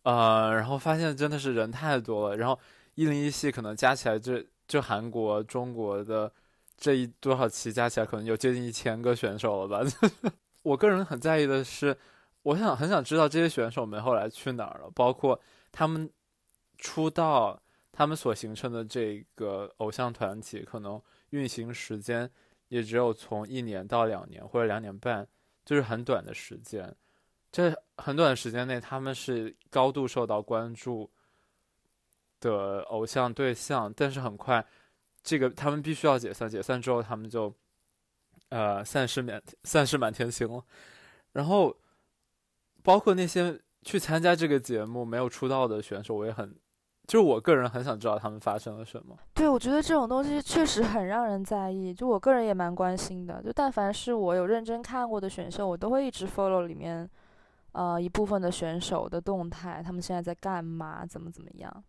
[0.04, 2.38] 呃，然后发现真的是人太多了。
[2.38, 2.60] 然后
[2.94, 6.32] 一零一系可能加起来就就韩国、中国的
[6.78, 9.92] 这一多少期加起来可能有接近一千个选手了吧。
[10.62, 11.98] 我个人很在意的是。
[12.44, 15.40] 我想很想知道这些选手们后来去哪儿了，包括
[15.72, 16.10] 他们
[16.78, 21.00] 出道，他们所形成的这个偶像团体，可能
[21.32, 22.30] 运行时间
[22.70, 25.28] 也只有从一年到两年或者两年半，
[25.66, 26.96] 就是很短的时间。
[27.52, 31.12] 这很短的时间内，他们是高度受到关注
[32.40, 34.66] 的偶像对象，但是很快，
[35.22, 37.54] 这个他们必须要解散，解散之后他们就
[38.48, 40.64] 呃散失满散失满天星了，
[41.34, 41.76] 然后。
[42.84, 46.56] 包括那些去参加这个节目没有出道的选手，我也很，
[47.08, 49.18] 就是我个人很想知道他们发生了什么。
[49.34, 53.42] 对，我觉得这种东西确实很让人在意，就我个人也蛮关心的。
[53.42, 57.10] 就但凡是我有认真看过的选秀，我都会一直 follow 里面，
[57.72, 61.84] 呃，一部分的选手的动态，他们现在在干嘛，怎么怎么样。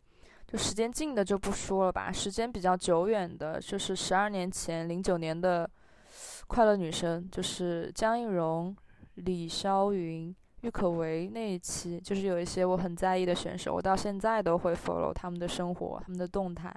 [0.46, 5.68] 就时间近的就不说了吧，时间比较久远的，就是十二年前零九年的
[6.48, 8.76] 快乐女生，就是江映蓉、
[9.14, 10.34] 李霄云。
[10.62, 16.74] 郁可唯那一期，就是有一些我很在意的选手，我到现在都会 follow 他们的生活、他们的动态，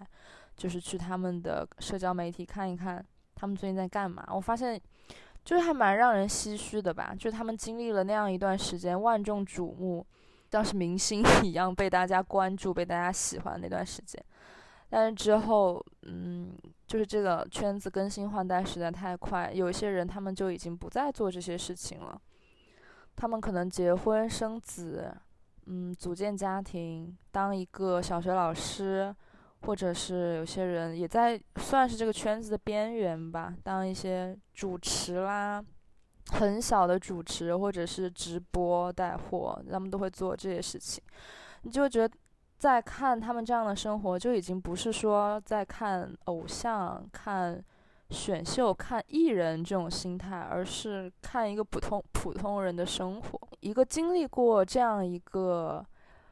[0.55, 3.03] 就是去他们的社交媒体看一看
[3.35, 4.25] 他们最近在干嘛。
[4.31, 4.79] 我发现，
[5.43, 10.05] 就是还蛮让人唏嘘的吧，就是他们经历了那样一段时间万众瞩目，
[10.49, 14.23] 像是明星一样被大家关注、被大家喜欢那段时间，
[14.89, 16.53] 但是之后，嗯，
[16.87, 22.21] 就是这个圈子更新换代实在太快，有一些人他们就已经不再做这些事情了。
[23.15, 25.15] 他们可能结婚生子，
[25.65, 29.15] 嗯，组建家庭，当一个小学老师，
[29.61, 35.63] 或者是有些人也在算是这个圈子的边缘吧，当一些主持啦，
[36.33, 41.01] 很小的主持或者是直播带货，他们都会做这些事情，
[41.61, 42.13] 你就觉得
[42.57, 47.63] 在看他们这样的生活，就已经不是说在看偶像、看
[48.09, 55.85] 选秀、看艺人这种心态，而是看一个普通普通人的生活，一个经历过这样一个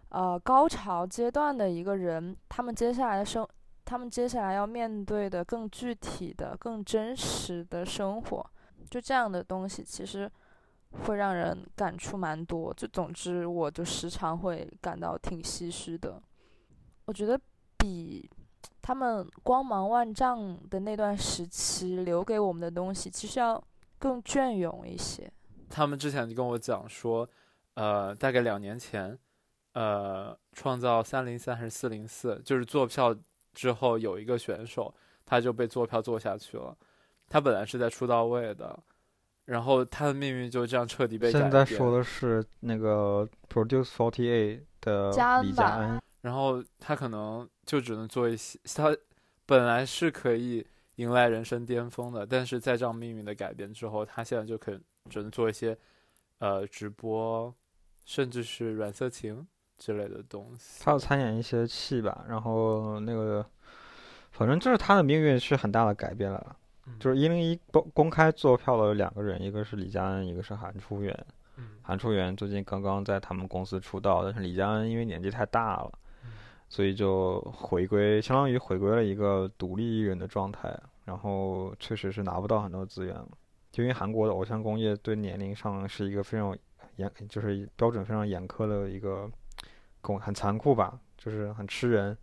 [0.10, 3.48] 呃高潮阶段的一个人，他们接下来的生。
[3.84, 8.50] 他们接下来要面对的更具体的、更真实的生活，
[8.90, 10.32] 就这样的东西，其实
[10.92, 12.74] 会让人感触蛮多。
[12.74, 16.22] 就总之，我就时常会感到挺唏嘘的。
[17.04, 17.38] 我觉得
[17.80, 18.30] 比
[18.92, 23.64] 他们光芒万丈的那段时期留给我们的东西，其实要
[23.98, 25.32] 更隽永一些。
[25.70, 27.26] 他们之前就跟我讲说，
[27.76, 29.18] 呃，大概两年前，
[29.76, 33.16] 呃，创造三零三还是四零四，就是做票。
[33.54, 34.94] 之后有一个选手，
[35.26, 36.76] 他就被做票做下去了。
[37.30, 38.78] 他本来是在出道位的，
[39.46, 41.44] 然后他的命运就这样彻底被改变。
[41.44, 45.10] 现在说的是那个 Produce Forty Eight 的
[45.44, 48.60] 李佳恩，然后他可能就只能做一些。
[48.76, 48.94] 他
[49.46, 54.78] 本来是可以迎来人生巅峰的，但是在这样命运的改变之后，他现在就可
[55.10, 55.78] 只能做一些
[56.40, 57.54] 呃直播，
[58.04, 59.48] 甚至是软色情。
[59.78, 63.44] 之类的东西，他要参演一些戏吧，然后那个，
[64.30, 66.56] 反正就是他的命运是很大的改变了。
[67.00, 71.26] 就是一零一公公开做票的两个人，一个是李佳恩，一个是韩初元。
[71.82, 75.92] 韩初元最近刚刚在他们公司出道，但是李佳恩因为年纪太大了，
[76.72, 80.74] 所以就回归，相当于回归了一个独立艺人的状态。
[81.04, 83.28] 然后确实是拿不到很多资源了，
[83.72, 86.58] 就因为韩国的偶像工业对年龄上是一个非常
[86.96, 89.30] 严，就是标准非常严苛的一个
[90.00, 90.18] 工。
[90.18, 92.18] 很残酷吧，就是很吃人，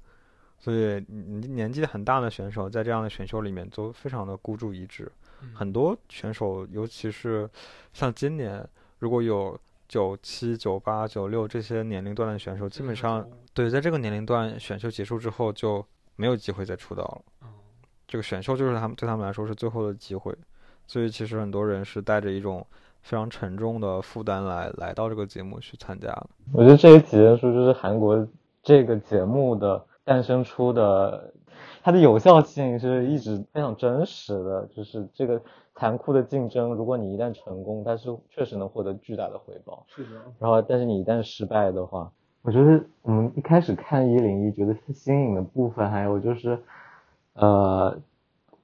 [0.58, 5.11] 所以年纪很大的选手在这样的选秀里面都非常的孤注一掷。
[5.52, 7.50] 很多选手，尤其是
[7.92, 8.66] 像今年，
[9.00, 9.58] 如果有
[9.88, 15.85] 九七、九八、九六这些年龄段的选手，基本上对在这个年龄段选秀结束之后就
[16.16, 17.48] 没有机会再出道了。
[18.07, 20.35] 这个选秀就是他们对他们来说是最后的机会，
[20.87, 22.66] 所以其实很多人是带着一种。
[23.01, 26.27] 非常沉重的负担来来到这个节目去参加的。
[26.53, 28.27] 我觉得这也体现出就是韩国
[28.61, 31.33] 这个节目的诞生出的，
[31.81, 34.68] 它的有效性是一直非常真实的。
[34.74, 35.40] 就是这个
[35.78, 39.84] 残酷的竞争，如果你一旦成功，它是确实能获得巨大的回报。
[39.86, 40.10] 是的。
[40.40, 42.10] 然后，但是你一旦失败的话，
[42.42, 46.58] 我觉得我们一开始看一零一，觉得新颖的部分还有就是，
[47.34, 47.96] 呃，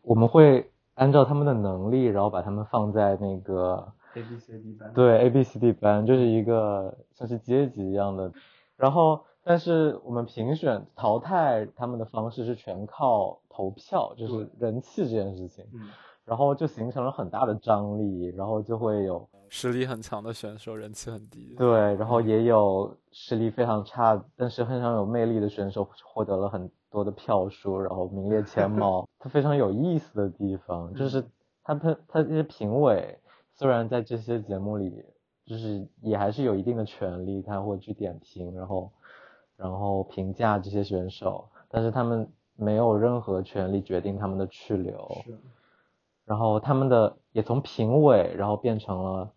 [0.02, 3.92] 我们会按照他们的能力，然后把他们放在那个。
[4.16, 8.32] A B C D 班对 A B C D 班就是一个像是阶级一样的，
[8.76, 15.64] 然后但是我们评选淘汰他们的方式是全靠投票，就是人气这件事情，
[16.24, 29.08] 然后就形成了很大的张力，然后就会有实力很强的选手人气很低，对，然后也有实力非常差但是非常有魅力的选手获得了很多的票数，然后名列前茅。
[29.18, 31.24] 它非常有意思的地方就是
[31.62, 33.18] 他他他这些评委。
[33.56, 35.04] 虽然在这些节目里，
[35.46, 38.90] 就是也还是有一定的权利，他会去点评，然后，
[39.56, 45.08] 然后评价这些选手，但是他们没有任何权利决定他们的去留。
[45.24, 45.38] 是。
[46.24, 49.32] 然后他们的也从评委，然后变成了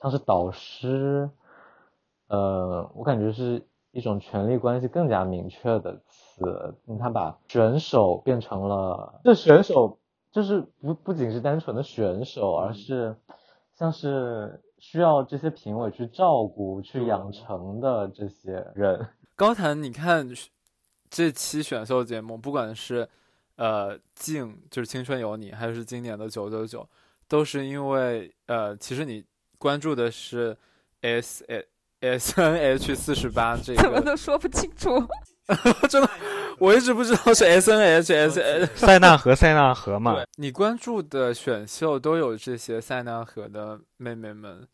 [0.00, 1.30] 像是导师，
[2.28, 6.74] 呃，我感觉是一种权力关系更加明确的词。
[6.98, 9.98] 他把选手变成了这选手。
[10.32, 13.16] 就是不不仅是单纯的选手，而是
[13.74, 19.08] 像是需要这些评委去照顾、去养成的这些人。
[19.34, 20.28] 高谈，你看
[21.08, 23.08] 这期选秀节目，不管是
[23.56, 26.88] 呃静，就是青春有你，还是今年的九九九，
[27.28, 29.24] 都是因为呃，其实你
[29.58, 30.56] 关注的是
[31.00, 31.44] S
[32.00, 34.90] S N H 四十八这个，怎么都说不清楚。
[35.88, 36.10] 真的，
[36.58, 40.22] 我一直不知道是 S N H S N 塞纳河塞纳河嘛。
[40.36, 44.66] 你关注的选秀都有这些塞纳河的妹妹们。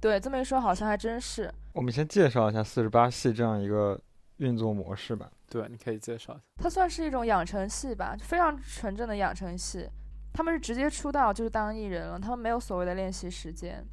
[0.00, 1.52] 对，这么一说好像还真是。
[1.72, 4.00] 我们先介绍一下四十八系这样一个
[4.38, 5.30] 运作模式吧。
[5.48, 6.42] 对，你可以介绍一下。
[6.62, 9.88] 它算是一种养成系吧，非常纯正的养成系。
[10.32, 13.84] 他们是直接出道就是当艺人了，他们没有所谓的练习时间。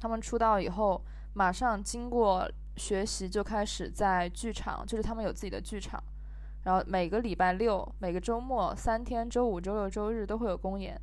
[0.00, 1.02] 他们出道以后，
[1.34, 2.50] 马上经过。
[2.74, 6.02] 学习就开始在剧场，就是他们有自己的剧场，
[6.64, 10.98] 然后每个礼拜六、每个周末三天，周五、周六、周日都会有公演，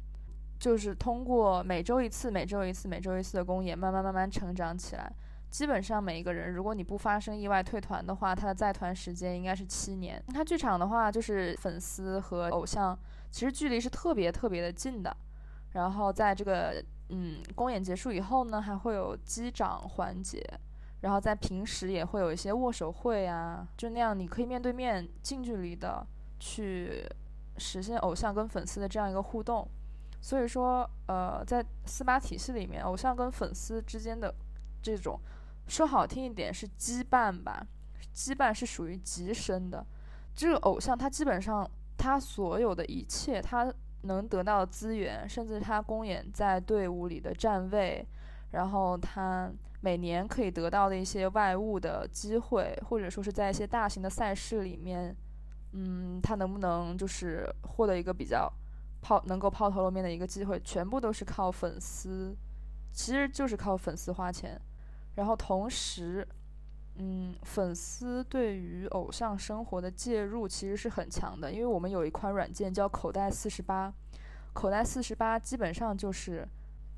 [0.59, 5.13] 就是通过每周一次、每周一次、每周一次的公演，慢慢慢慢成长起来。
[5.49, 10.23] 基本上每一个人，如果你不发生意外退团的话，他的在团时间应该是七年。
[10.33, 12.97] 他剧场的话，就是粉丝和偶像
[13.31, 15.15] 其实距离是特别特别的近的，
[15.71, 20.43] 然后在这个嗯，公演结束以后呢，还会有击掌环节，
[21.01, 26.05] 然后在平时也会有一些握手会啊，就那样你可以面对面、近距离的
[26.39, 27.03] 去
[27.57, 29.67] 实现偶像跟粉丝的这样一个互动。
[30.21, 34.33] 所以说，呃，在四八体系里面，偶像跟粉丝之间的
[34.81, 35.17] 这种
[35.69, 37.65] 说好听一点是羁绊吧，
[38.13, 39.85] 羁绊是属于极深的。
[40.35, 43.71] 这个偶像他基本上他所有的一切，他
[44.03, 48.05] 能得到的资源，甚至他公演在队伍里的站位，
[48.51, 49.51] 然后他
[49.81, 55.15] 每年可以得到的一些外物的机会，或者说是在一些大型的赛事里面，
[55.73, 58.51] 嗯，他能不能就是获得一个比较
[59.01, 62.35] 抛能够抛头露面的一个机会，全部都是靠粉丝，
[62.91, 64.59] 其实就是靠粉丝花钱，
[65.19, 66.27] 然后同时。
[67.01, 73.93] 嗯，粉丝对于偶像生活的介入其实是很强的，因为我们有一款软件叫口袋四十八，
[74.51, 76.45] 口袋四十八基本上就是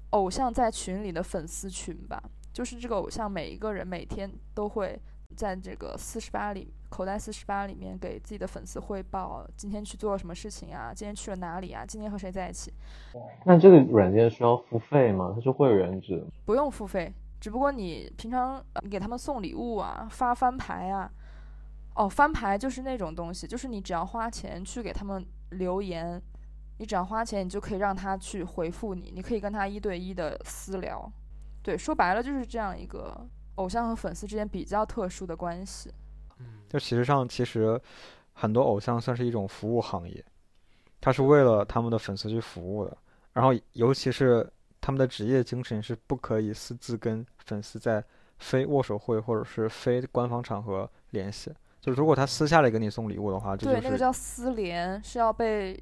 [0.10, 2.20] 偶像在群里的粉丝群吧，
[2.52, 5.00] 就是这个偶像每一个人每天都会
[5.36, 12.74] 在这个四十八里口袋四十八里面给自己的粉丝汇报今天去做了什么事情啊，今天去了哪里啊，今天和谁在一起。
[13.46, 15.32] 那这个软件需要付费吗？
[15.36, 16.26] 它是会员制？
[16.44, 17.14] 不用付费。
[17.42, 21.12] 只不过你平常你给他们送礼物啊，发翻牌啊，
[21.96, 26.22] 哦，翻牌就是那种东西，就是你只要花钱去给他们留言，
[26.78, 31.12] 你只要花钱，你就可以让他去回复你，你可以跟他一对一的私聊。
[31.64, 35.92] 对，说白了就是这样一个偶像和粉丝之间比较特殊的关系。
[36.38, 37.82] 嗯，就其实上其实
[38.34, 40.24] 很多偶像算是一种服务行业，
[41.00, 42.96] 他是为了他们的粉丝去服务的，
[43.34, 44.48] 然后尤其是。
[44.82, 48.04] 他们的职业精神是不可以私自跟粉丝在
[48.40, 51.52] 非握手会或者是非官方场合联系。
[51.80, 55.80] 就如果他私下里给你送礼物的话，对，那个叫私联，是要被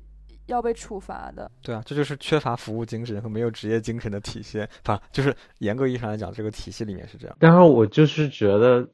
[0.48, 1.50] 要被处罚的。
[1.62, 4.70] 对啊，这就是缺乏服务精神和没有职业精神的体现。
[4.84, 7.36] 反就是严格意义上来讲，这个体系里面是这样。
[7.40, 8.86] 但是我就是觉得，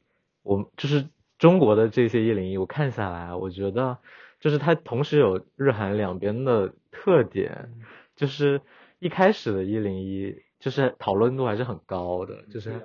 [0.42, 1.04] 我就是
[1.38, 3.98] 中国的这些一零一，我看下来，我觉得
[4.38, 7.72] 就是它同时有日韩两边的特点，
[8.14, 8.60] 就是。
[8.98, 12.80] 一开始的一零一就是讨论度还是很高的，就是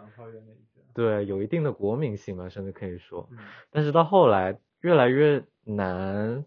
[0.94, 3.30] 对有一定的国民性嘛，甚至可以说。
[3.70, 6.44] 但是到后来越来越难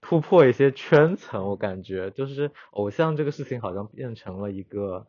[0.00, 5.06] 突破一些圈层，我感觉就是偶像这个事情好像变成了一个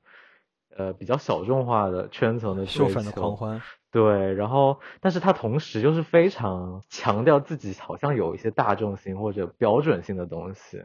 [0.75, 3.62] 呃比较小众化的圈层的秀粉的狂欢。
[3.91, 10.84] 对，然后但是他同时又是非常强调自己好像有一些大众性或者标准性的东西。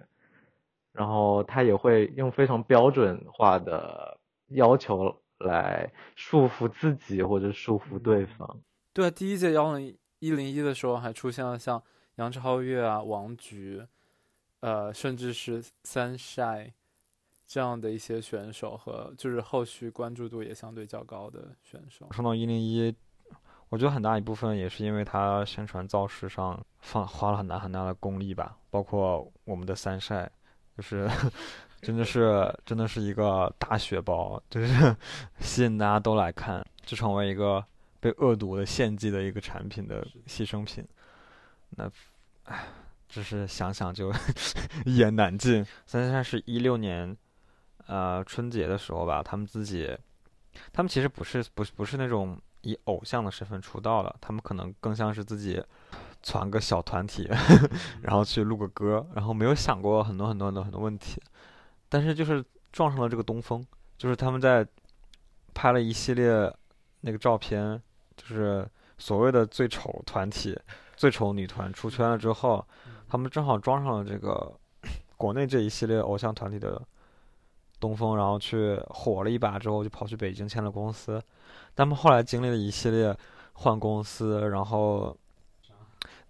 [0.94, 4.16] 然后他也会用非常标准化的
[4.50, 8.60] 要求来束缚自己或者束缚对方。
[8.92, 11.82] 对，啊第一届幺零一零一的时候还出现了像
[12.14, 13.84] 杨超越啊、王菊，
[14.60, 16.72] 呃，甚至是三晒
[17.44, 22.06] 这样的一些选手和就是后续关注度也相对较高的选手。
[22.12, 22.94] 说到一零一，
[23.68, 30.30] 我觉得很大一部分也是因为他宣传造势上放花了很大很大的功力吧，包括我们的三晒。
[30.76, 31.08] 就是，
[31.80, 34.96] 真的是，真的是一个大血包，就是
[35.38, 37.64] 吸引大家都来看，就成为一个
[38.00, 40.84] 被恶毒的献祭的一个产品的牺牲品。
[41.70, 41.90] 那，
[42.44, 42.66] 唉，
[43.08, 44.12] 就是想想就
[44.84, 45.64] 一言难尽。
[45.86, 47.16] 三三是一六年，
[47.86, 49.96] 呃，春节的时候吧，他们自己，
[50.72, 55.62] 他们其实不是，不是，不是那种以偶像的身份出道的，他们可能更像是自己。
[56.24, 57.28] 攒个小团体，
[58.00, 61.20] 然后去录个歌，然后没有想过很多很多很多很多问题，
[61.90, 63.62] 但是就是撞上了这个东风，
[63.98, 64.66] 就是他们在
[65.52, 66.50] 拍了一系列
[67.02, 67.78] 那个照片，
[68.16, 70.58] 就是所谓的最丑团体、
[70.96, 72.66] 最丑女团出圈了之后，
[73.06, 74.50] 他们正好撞上了这个
[75.18, 76.80] 国内这一系列偶像团体的
[77.78, 81.22] 东风，然后去火了一把之后，就跑去北京签了公司，
[81.76, 83.14] 他们后来经历了一系列
[83.52, 85.14] 换公司，然后。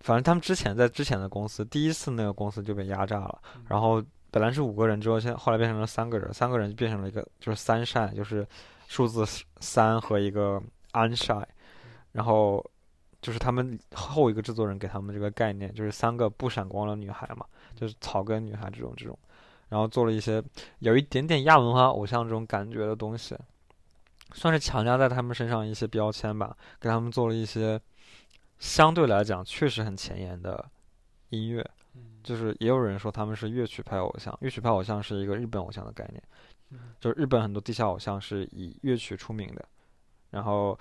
[0.04, 3.40] 反正他们之前在之前的公司，第一次那个公司就被压榨了。
[3.66, 8.46] 然后本来是五个人，之后现在后来变成了三个人，三个人就变成了一个就是三晒，就是
[8.86, 9.24] 数字
[9.60, 10.62] 三和一个
[10.92, 11.42] unshy，。
[12.12, 12.62] 然后
[13.22, 19.18] 就是他们后一个制作人给他们这个概念，就是三个不闪光的女孩嘛，就是草根女孩这种这种。
[19.70, 20.44] 然后做了一些
[20.80, 23.34] 有一点点亚文化偶像这种感觉的东西，
[24.34, 27.80] 算是强加在他们身上一些标签吧，给他们做了一些。
[28.64, 30.64] 相对来讲，确实很前沿的
[31.28, 31.62] 音乐，
[32.22, 34.34] 就是也有人说他们是乐曲派偶像。
[34.40, 39.62] 乐曲派偶像是一个日本偶像的概念，就是日本很多地下偶像是以乐曲出名的。
[40.30, 40.76] 然后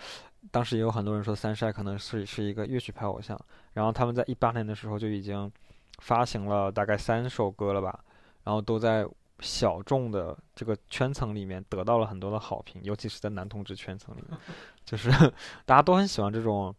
[0.50, 3.38] 当时也有很多人说三晒可能是是一个乐曲派偶像。
[3.74, 5.52] 然后他们在一八年的时候就已经
[6.00, 8.00] 发行了大概三首歌了吧，
[8.46, 9.06] 然后都在
[9.42, 14.40] 小众的这个圈层里面得到了很多的好评，尤其是在男同志圈层里面，
[14.86, 15.12] 就是
[15.66, 16.74] 大家都很喜欢这种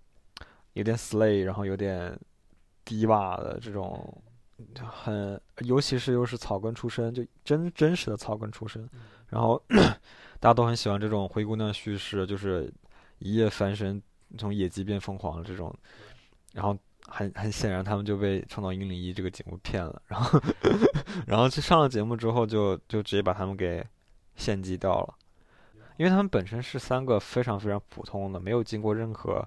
[0.74, 2.16] 有点 slay，然后有点
[2.84, 4.22] 低洼的这种，
[4.86, 8.88] 很尤其是又是草根出身，就真真实的草根出身，
[9.28, 9.60] 然后
[10.38, 12.72] 大家都很喜欢这种灰姑娘叙事，就是
[13.18, 14.00] 一夜翻身
[14.38, 15.74] 从野鸡变凤凰这种，
[16.52, 16.78] 然后。
[17.06, 20.40] 很很显然，他们就被《创造一零一》这个节目骗了，然后，
[21.28, 23.86] 然后去上了节目之后，就就直接把他们给
[24.36, 25.14] 献祭掉了，
[25.98, 29.46] 因为他们本身是三个非常非常普通的，没有经过任何，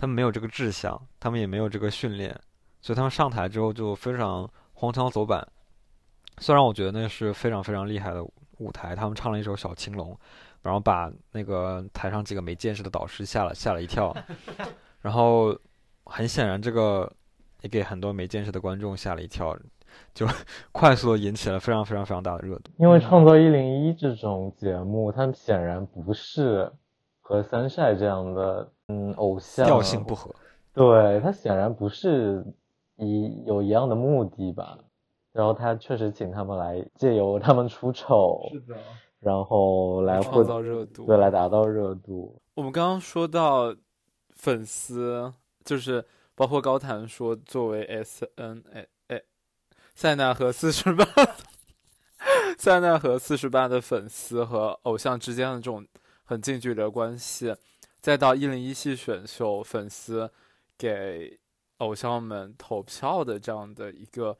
[0.00, 2.34] 他们没有这个志向，他们也没有这个训练，
[2.80, 5.46] 所以他们上台之后就非常荒腔走板。
[6.38, 8.24] 虽然我觉得那是非常非常厉害的
[8.56, 10.14] 舞台，他们唱了一首《小青龙》，
[10.62, 14.16] 然后把那个台上几个没见识的导师吓了吓了一跳，
[15.02, 15.54] 然后。
[16.12, 17.08] 很显然，这个
[17.60, 19.56] 也给很多没见识的观众吓了一跳，
[20.12, 20.26] 就
[20.72, 22.72] 快速的引起了非常非常非常大的热度。
[22.78, 26.72] 因为《创造一零一》这种节目，它显然不是
[27.30, 30.34] 和三晒这样的嗯偶像调性不合。
[30.72, 32.44] 对，他显然不是
[32.96, 34.76] 一有一样的目的吧？
[35.32, 38.76] 然后他确实请他们来，借由他们出丑，是的，
[39.20, 42.42] 然后来创造热度，对，来达到热度。
[42.54, 43.72] 我们刚刚说到
[44.30, 45.32] 粉丝。
[45.62, 46.02] 就是
[46.34, 49.22] 包括高谈说，作为 S N A A
[49.94, 51.04] 塞纳河四十八，
[52.56, 55.86] 塞纳河四十八的粉丝和偶像之间的这种
[56.30, 57.56] 很近距离的关系，
[58.00, 60.30] 再到一零一系选秀粉丝
[60.78, 61.36] 给
[61.78, 64.38] 偶像们投票的这样的一个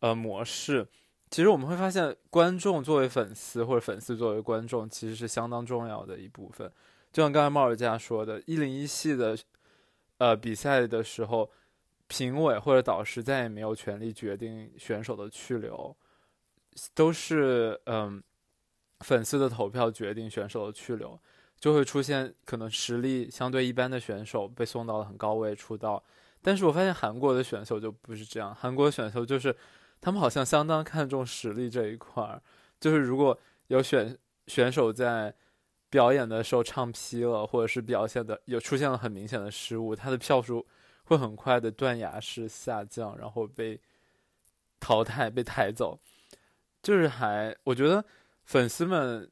[0.00, 0.88] 呃模式，
[1.30, 6.72] 其实我们会发现，观众作为粉丝或者粉丝作为观众，其实是相当重要的一部分。
[7.12, 9.36] 就像刚才茂尔家说的，一零一系的。
[10.18, 11.50] 呃，比赛的时候，
[12.06, 15.94] 评委或者导师再也没有权利决定选手的去留，
[16.94, 18.22] 都是嗯
[19.00, 21.18] 粉丝的投票决定选手的去留，
[21.58, 26.02] 就会出现可能实力相对一般的选手被送到了很高位出道。
[26.42, 29.54] 但是我发现韩国的选秀就不是这样，韩国选秀就是
[30.00, 32.42] 他们好像相当看重实力这一块儿，
[32.78, 33.38] 就是如果
[33.68, 34.16] 有选
[34.46, 35.34] 选手在。
[35.88, 40.66] 表演的时候唱劈了，或者是表现的有出现了很明显的失误，他的票数
[41.04, 43.80] 会很快的断崖式下降，然后被
[44.80, 45.98] 淘汰、被抬走。
[46.82, 48.04] 就是还，我觉得
[48.46, 49.30] 粉丝们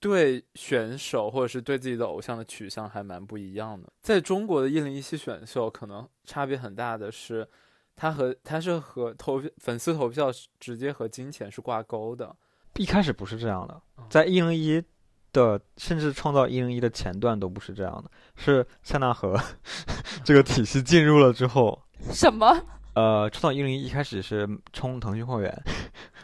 [0.00, 3.92] 对选手或者是对自己的偶像的取向还蛮不一样的。
[4.00, 7.46] 在中国的一零一七选秀，可能差别很大的是，
[7.94, 12.34] 他和他是和投粉丝投票直接和金钱是挂钩的。
[12.76, 14.82] 一开始不是这样的，在一零一。
[15.32, 19.40] 的甚至创造一零一的前段都不是这样的，是塞纳河
[20.26, 21.80] 这个体系进入了之后，
[22.10, 22.48] 什么？
[22.94, 25.62] 呃，创造一零一一开始是充腾讯会员，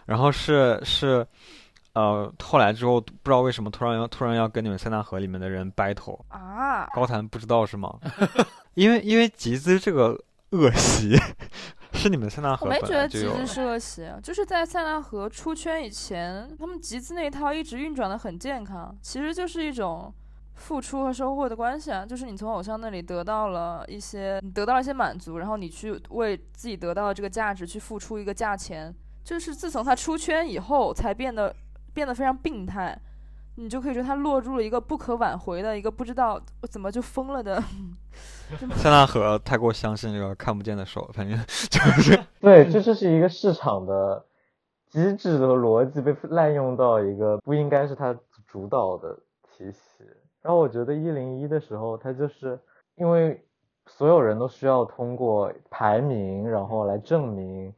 [0.07, 1.27] 然后是是
[1.93, 6.87] 呃后来之后不知道为什么突然要突然要跟你们塞纳河里面的人 battle 啊？
[6.95, 7.99] 高谈不知道是吗？
[8.75, 10.19] 因为因为集资这个
[10.51, 11.15] 恶习。
[11.93, 12.67] 是你们塞纳河？
[12.67, 20.13] 我没觉得集资是恶习，就是在塞纳河出圈以前，他们集资那一套一直运转的很健康，其实就是一种
[20.57, 28.95] 付出和收获的关系啊，就是你从偶像那里得到了一些，你得到了一些满足，然后你去为自己得到的这个价值去付出一个价钱，
[29.27, 31.53] 就是自从他出圈以后才变得
[31.93, 32.97] 变得非常病态。
[33.57, 36.39] 你就可以说他落入了一个不可挽回的一个不知道
[36.70, 37.61] 怎么就疯了的。
[38.77, 44.24] 塞纳河太过相信这个看不见的手，反正就是 对，这就是一个市场的
[44.89, 48.16] 机制和逻辑被滥用到一个不应该是他
[48.47, 49.12] 主导的
[49.43, 50.05] 体系。
[50.43, 52.57] 然后我觉得一零一的时候，他就是
[52.95, 53.43] 因为
[53.87, 57.74] 所有人都需要通过排名，然后来证明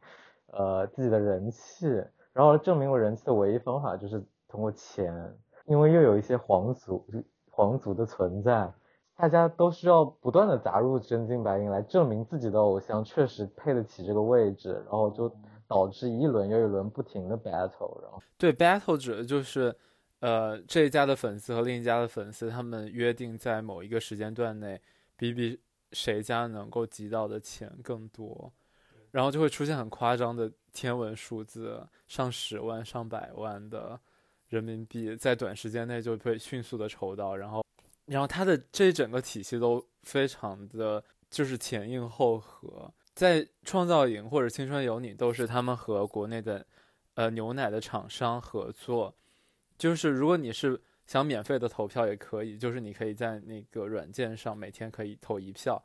[0.48, 1.86] 呃自己的人气，
[2.32, 5.36] 然后证明我人气的唯一方法就是通过钱。
[5.66, 7.04] 因为又有一些皇族，
[7.50, 8.72] 皇族的存在，
[9.14, 15.30] 大家都需要不断的砸入真金白银来证明自己的偶像确实配得起这个位置，然后就
[15.66, 19.76] 导致一轮又一轮不停的 battle，然后对 battle 指的就是，
[20.20, 24.80] 呃，这一家的粉丝和另一家的粉丝，他们约定在某一个时间段内
[25.18, 25.60] 比比
[25.92, 28.50] 谁家能够集到的钱更多，
[29.10, 33.98] 然后就会出现很夸张的天文数字，上十万、上百万的。
[34.48, 37.62] 人民币在短时间内就会迅速的筹到，然后，
[38.06, 46.64] 然后它的这整个体系都非常的就是前应后合，在创造营或者青春有你都是他们和国内的，
[47.12, 49.14] 呃牛奶的厂商合作，
[49.76, 55.84] 就是如果你是想免费的投票也可以，就是你可以在那个软件上每天可以投一票，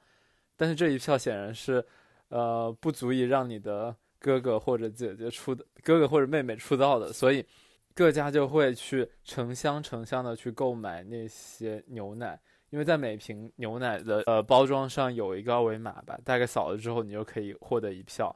[0.55, 1.85] 但是这一票显然是，
[2.33, 3.95] 呃不足以让你的。
[4.25, 7.45] 哥哥或者姐姐出的，哥哥或者妹妹出道的，所以
[7.93, 18.33] 各家就会去成箱成箱的去购买那些牛奶，因为在每瓶牛奶的呃包装上有一个二维码吧，大概扫了之后你就可以获得一票，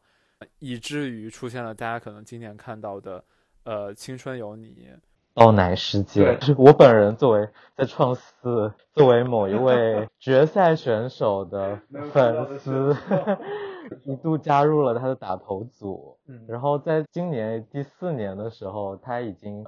[0.59, 3.23] 以至于出现了大家可能今年看到的
[3.63, 4.89] 呃青春有你。
[5.33, 11.79] 爆奶世界， 是我本人作为在创四，作为某一位 决赛选手的
[12.11, 12.93] 粉丝，
[14.03, 16.17] 一度加入了他的打头组。
[16.27, 19.65] 嗯，然后在今年第四年的时候，他已经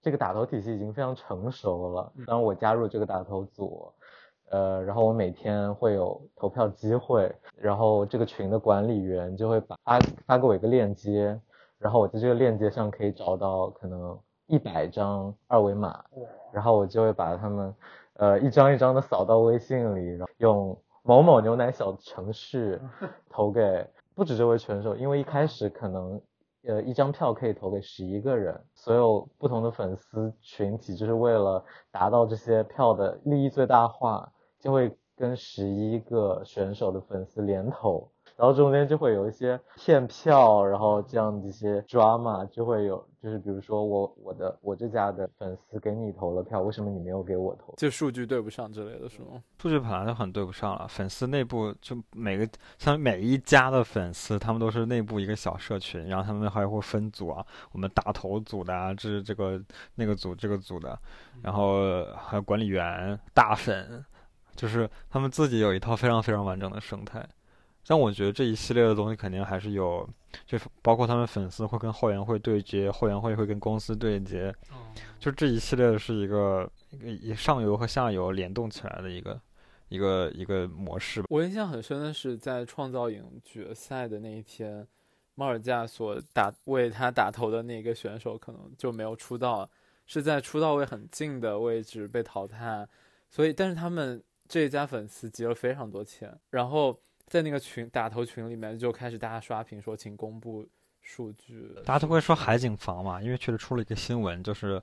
[0.00, 2.12] 这个打头体系已经非常成熟了。
[2.26, 3.92] 当我加入这个打头组，
[4.50, 11.38] 呃，然后我每天会有投票机会，然后这个群的管理员就会把发发给我一个链接，
[11.78, 14.18] 然后我在这个链接上可以找到可能。
[14.48, 16.04] 一百张二维码，
[16.52, 17.74] 然后我就会把他们，
[18.14, 22.80] 呃，一张一张的扫到微信里，然后用某某牛奶小程序
[23.28, 26.20] 投给不止这位选手，因为一开始可能，
[26.64, 38.08] 呃，一张票可以投给十一个人，所有不同的粉丝群体就是为了达到这些票的利益最大化，就会跟十一个选手的粉丝联投。
[38.36, 47.74] 然后中间就会有一些骗票，然后这样的一些 drama 就会有，就是比如说我我的我这家的粉丝给你投了票，为什么你没有给我投？
[47.76, 49.42] 就数据对不上之类的，是吗？
[49.58, 59.62] 数据本来就很对不上了，粉丝内部就每个像每一家的粉丝，他们都是内部一个小社群，然后他们还会分组啊，我们打头组的啊，这是这个
[59.94, 60.98] 那个组这个组的，
[61.42, 64.04] 然后还有管理员大粉，
[64.56, 67.24] 就是他们自己有一套非常非常完整的生态。
[67.92, 70.08] 但我觉得这一系列的东西肯定还是有，
[70.46, 74.50] 就是包括他们粉丝会跟后援会对接，后援会会跟公司对接，
[75.20, 79.38] 就这一系列是一个一个上游和下游联动起来的一个
[79.90, 81.22] 一个一个模式。
[81.28, 84.88] 我印象很深的是在创造营决赛的那一天，
[85.34, 89.68] 马尔加所打为他打头的那个选手可能就没有出道，
[90.06, 92.88] 是在出道位很近的位置被淘汰，
[93.28, 96.98] 所以但是他们这一家粉丝集了非常多钱，然后。
[97.32, 100.68] 在那个群打头群里面就开始大家刷屏说，请公布
[101.00, 101.74] 数据。
[101.82, 104.78] 大家都会说海景房嘛，因为确实出了一个新闻，就是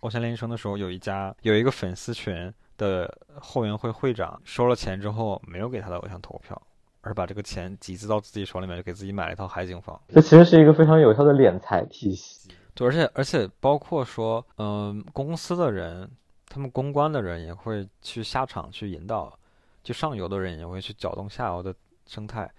[0.00, 6.60] 偶像练习生的时候，有一家有一个粉丝群的后援会会长收了钱之后，没有给他的偶像投票，
[7.00, 10.02] 而把这个钱集资到自己手里面，就给自己买了一套海景房。
[10.08, 12.50] 这其实是一个非常有效的敛财体系。
[12.74, 16.10] 对，而且而且包括说，嗯，公司的人，
[16.48, 19.38] 他们公关的人也会去下场去引导，
[19.84, 21.72] 就上游的人也会去搅动下游的。
[22.06, 22.50] 生态，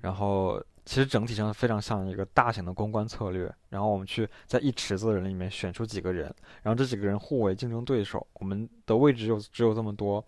[0.00, 3.52] 然后其实整体上非常像一个大型的公关策略。
[3.68, 10.24] 然后我们去在一池子的人里面选出几个人，然后这几个人互为竞争对手，我们的位置就只有这么多。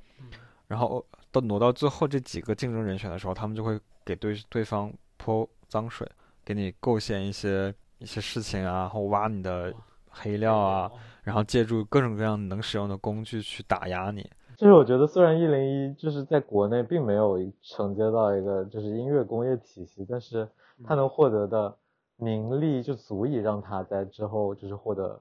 [0.69, 6.11] 然后到挪到最后这几个竞争人选的时候，他们就会给对对方泼脏水，
[6.45, 9.75] 给你构陷一些一些事情啊，然后挖你的
[10.09, 10.91] 黑料啊，
[11.25, 14.29] 然后借助各种各样能使用的工具去打压你。
[14.63, 20.49] 就是我觉得，虽然一零一就是在国内并没有承接到一个就是音乐工业体系，但是
[20.85, 21.77] 他能获得的
[22.17, 25.21] 名利就足以让他在之后就是获得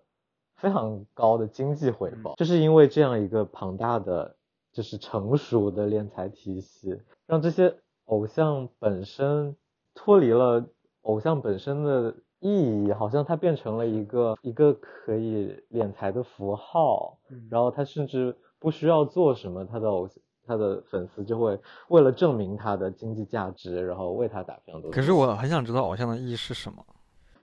[0.57, 2.35] 非常高的经济回报。
[2.35, 4.35] 就是因为这样一个庞大的
[4.71, 7.73] 就是成熟的敛财体系，让这些
[8.05, 9.55] 偶像本身
[9.95, 10.63] 脱离了
[11.01, 17.17] 偶像本身的意义，好像它变成了一个一个可以敛财的符号，
[17.49, 18.37] 然后它甚至。
[18.61, 21.59] 不需要做什么，他的偶像、他的粉丝就会
[21.89, 24.91] 为了证明他的经济价值，然后为他打非常多。
[24.91, 26.85] 可是我很想知道偶像的意义是什么。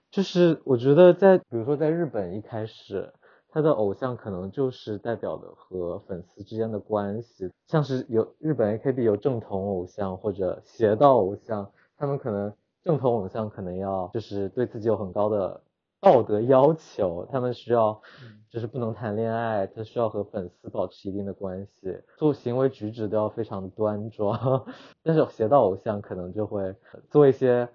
[0.09, 3.13] 就是我觉得在，比如说在日本一开始，
[3.49, 12.51] 他的偶像可能就是代表的和粉丝之间的关系，像是有日本 AKB 有正统偶像或者邪道偶像，他们可能
[12.83, 15.61] 正统偶像可能要就是对自己有很高的。
[16.01, 18.01] 道德要求，他们需要
[18.49, 24.65] 就是不能谈恋爱，他需要和粉丝保持一定的关系，做行为举止都要非常端庄。
[25.03, 26.75] 但是邪道偶像可能就会
[27.09, 27.67] 做一些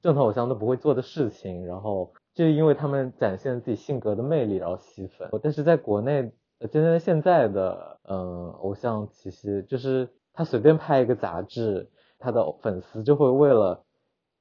[0.00, 5.28] 正统偶像都不会做的事情，然后就因为他们展现自己性格的魅力，然后吸粉。
[5.42, 6.32] 但是在国内，
[6.70, 13.83] 真正现在的嗯偶像，其实就是他随便拍一个杂志，他的粉丝就会为了。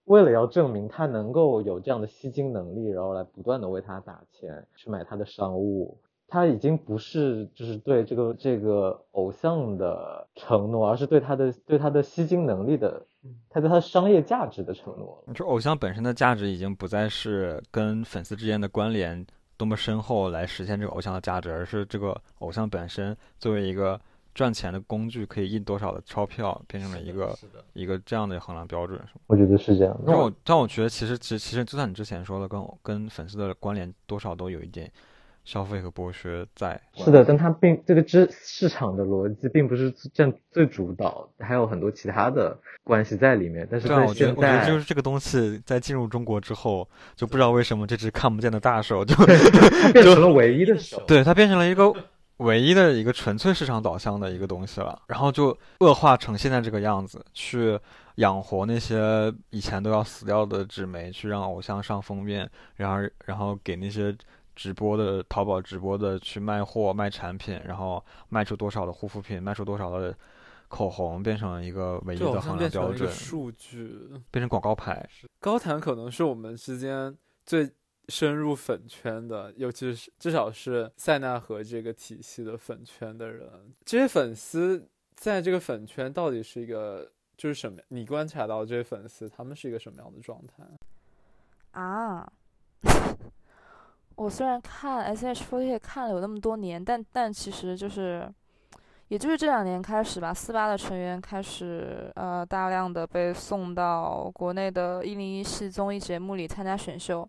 [0.05, 5.97] 为了要证明他能够有这样的吸金能力，然后来不断的为他打钱去买他的商务，
[6.27, 13.05] 他已经不是就是对这个这个偶像的承诺，而是对他的对他的吸金能力的，
[13.49, 15.23] 他对他商业价值的承诺。
[15.33, 19.25] 就偶像本身的价值已经不再是跟粉丝之间的关联
[19.57, 23.99] 多么深厚来实现这个偶像的价值，而是这个偶像本身作为一个
[24.33, 27.37] 赚钱的工具，可以印多少的钞票，变成了一个
[27.73, 29.21] 一个这样的衡量标准，是吗？
[29.27, 29.99] 我觉得是这样。
[30.05, 34.91] 让我让我觉得，其实其其实就算你之前说的，跟跟粉丝的关联多少都有一点。
[35.45, 43.67] 消费和剥削在是的，但它并这个市市场的逻辑并不是占最主导，还有很多其他的关系在里面。
[43.69, 49.13] 但是在现在，我觉得就是这个东西在进入中国之后，就不知道为什么这只看不见的大手就
[49.91, 51.93] 变成了唯一的手，对，它变成了一个
[52.37, 55.01] 唯一的一个纯粹市场导向的一个东西了。
[55.07, 57.79] 然后就恶化成现在这个样子，去
[58.15, 64.15] 养活那些以前都要死掉的纸媒，去让偶像上封面，然后然后给那些。
[64.55, 70.15] 直播的淘宝直播的去卖货卖产品，然后卖出多少的护肤品，卖出多少的
[70.67, 73.11] 口红，变成一个唯一的衡量标准。
[73.11, 75.09] 数据变成广告牌。
[75.39, 77.67] 高谈可能是我们之间最
[78.09, 83.49] 深入粉圈的，尤其是至少是塞纳河这个体系的粉圈的人。
[83.85, 87.81] 这些粉丝在这个粉圈到底是一个就是什么？
[87.87, 90.63] 你观察到这些粉丝他们是一个什么样的状态？
[91.79, 92.31] 啊？
[94.15, 98.31] 我虽然看 S.H.48 看了有那么多年，但但其实就是，
[99.07, 107.27] 也就是这两年开始吧，四八的成员开始呃大量的被送到国内的一零一系综艺节目里参加选秀，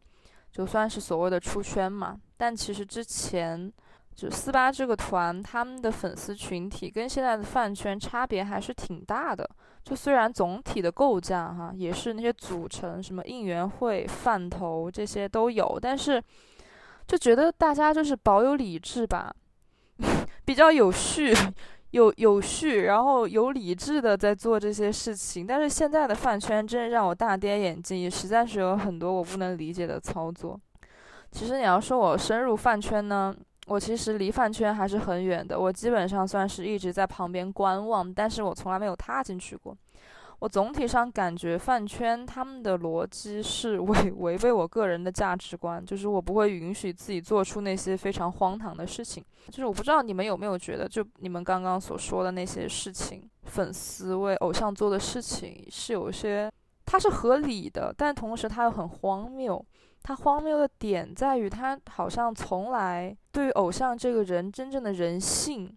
[0.55, 2.17] 就算是所谓的出圈嘛。
[2.39, 3.71] 但其实之前
[4.15, 9.47] 就四八这个团，他们的粉丝群体跟现在的饭圈差别还是挺大的。
[9.83, 16.23] 就虽然总体的构架哈也是那些组成什么应援会、饭头这些都有，但是。
[17.07, 19.31] 就觉得大家就是保有理智吧，
[20.47, 21.35] 比较有序、
[21.95, 25.47] 有有序，然后有理智的在做这些事情。
[25.47, 30.59] 但是现在的饭圈真的让我大跌眼镜，也实在是有很多我不能理解的操作。
[31.31, 33.33] 其实你要说我深入饭圈呢，
[33.69, 39.77] 我其实离饭圈还是很远的，我基本上算是一直在旁边观望，但是我从来没有踏进去过。
[40.41, 49.25] 我总体上感觉饭圈他们的逻辑是违 违背我个人的价值观，就是我不会允许自己做出那些非常荒唐的事情。
[49.49, 56.51] 就是我不知道你们有没有觉得，就你们刚刚所说的那些事情，粉丝为偶像做的事情是有些，
[56.85, 59.65] 它是合理的，但同时它又很荒谬。
[60.03, 65.75] 它荒谬的点在于，它好像从来对于偶像这个人真正的人性，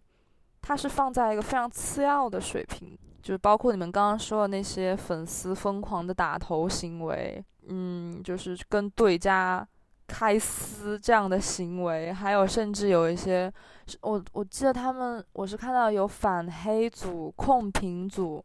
[0.61, 2.97] 它是放在一个非常次要的水平。
[3.27, 9.67] 就包括你们刚刚说的那些粉丝疯狂的打头行为，嗯，就是跟对家
[10.07, 13.51] 开撕这样的行为，还有甚至有一些，
[13.99, 18.41] 我我记得他们，我是看到有反黑组、控评组。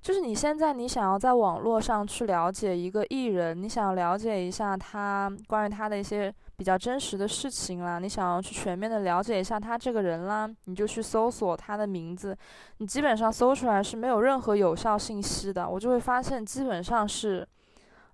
[0.00, 12.38] 就是你现在你想要在网络上去了解一个艺人，你想了解一下他关于他的一些比较真实的事情啦，你想要去全面的了解一下他这个人啦，你就去搜索他的名字，
[12.78, 17.44] 你基本上搜出来是没有任何有效信息的，我就会发现基本上是，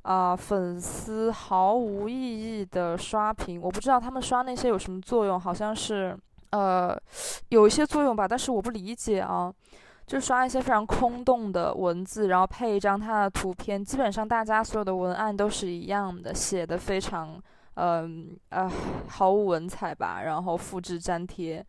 [0.01, 6.17] 啊粉丝毫无意义的刷屏，我不知道他们刷那些有什么作用，好像是
[6.53, 6.99] 呃
[7.51, 9.53] 有一些作用吧，但是我不理解啊。
[10.07, 17.39] 就刷一些非常空洞的文字，然后配一张他的图片，基本上大家所有的文案都是一样的，写的非常，
[17.79, 18.71] 嗯呃，
[19.09, 21.65] 毫无文采吧，然后复制粘贴。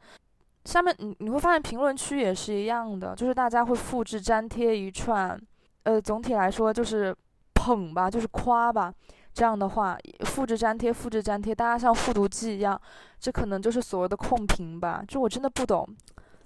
[0.65, 5.39] 下面你你会发现评论区也是一样的，就是大家会复制粘贴一串，
[5.83, 7.15] 呃，总体来说就是
[7.53, 8.93] 捧吧，就是夸吧，
[9.33, 12.79] 这样的话复制粘贴，复制粘贴，大家像复读机一样，
[13.19, 15.87] 这可能就是所谓的控评吧，就我真的不懂。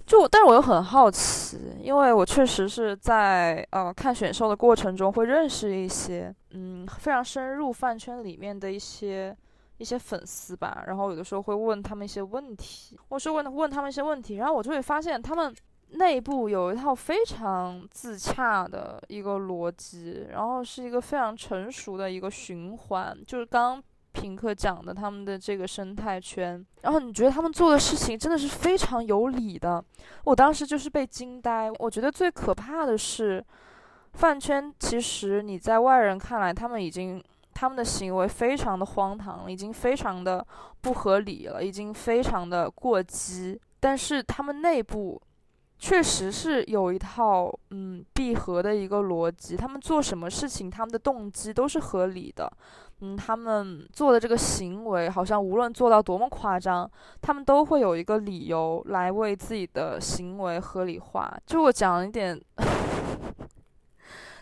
[0.06, 9.34] 就，但是我又很好奇，因为我确实是在呃看选秀的过程中会认识一些，嗯，非常深入饭圈里面的一些
[9.78, 15.54] 一些粉丝吧，然后有的时候会问他们一些问题，我是问问他们一些问题，然后我就会发现他们
[15.92, 23.84] 内部有一套非常自洽的一个逻辑，然后是一个非常成熟的一个循环，就是刚。
[24.16, 29.84] 平克讲的他们的这个生态圈，然后你觉得他们做的事情真的是非常有理的，
[30.26, 31.72] 我当时就是被惊呆。
[31.80, 33.44] 我觉得最可怕的是，
[34.14, 37.20] 饭圈其实你在外人看来，他们已经
[37.54, 40.46] 他们的行为非常的荒唐，已经非常的
[40.82, 45.22] 不合理了，已经非常的过激，但是他们内部。
[45.80, 52.50] 确实是有一套嗯闭合的一个逻辑，他们做什么事情，他们的动机都是合理的，
[53.02, 56.90] 嗯，他们做的这个行为，好像无论做到多么夸张，
[57.22, 61.38] 他们都会有一个理由来为自己的行为合理化。
[61.46, 62.40] 就我讲一点，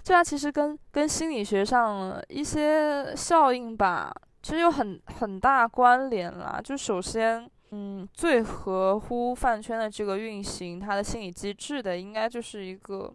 [0.04, 6.60] 这它其实跟跟心理学上一些效应吧，其实有很很大关联啦。
[6.64, 7.49] 就首先。
[7.74, 13.10] 嗯，最合乎饭圈的这个运行，它的心理机制的，应该就是一个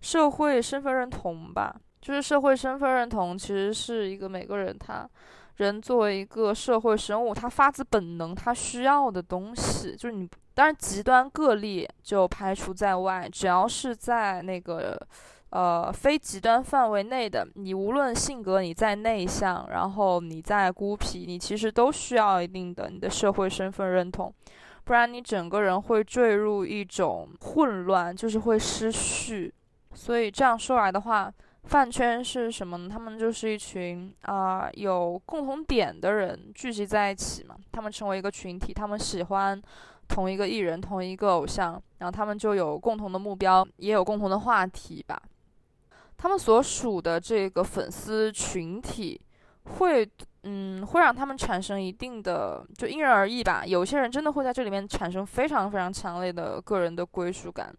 [0.00, 1.74] 社会身份认同吧。
[2.00, 5.10] 就是社会身份认同，其实是一个每个人他
[5.56, 9.96] 人作为一个社会生物，他发自本能他需要的东西。
[9.96, 14.96] 就是你当然极端个例就排除在外，只要是在那个。
[15.50, 24.32] 呃，非极端范围内的，你无论性格你再内向，然后你再孤僻，你其实都需要一定的你的社会身份认同，
[24.84, 29.52] 不然你整个人会坠入一种混乱，就是会失序。
[29.92, 31.32] 所以这样说来的话，
[31.64, 32.88] 饭圈是什么呢？
[32.88, 39.60] 他们就是一群啊有共同点的人聚集在一起嘛，他们成为一个群体，他们喜欢
[40.06, 45.20] 同一个艺人、同一个偶像，然后他们就有共同的目标，也有共同的话题吧。
[46.20, 49.18] 他们所属的这个粉丝群体，
[49.64, 50.06] 会，
[50.42, 53.64] 嗯，会让他们产生一定的，就因人而异吧。
[53.64, 57.74] 有些人真的会在这里面产生非常非常强烈的个人的归属感，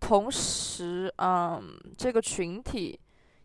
[0.00, 1.62] 同时，嗯，
[1.96, 2.98] 这个群体，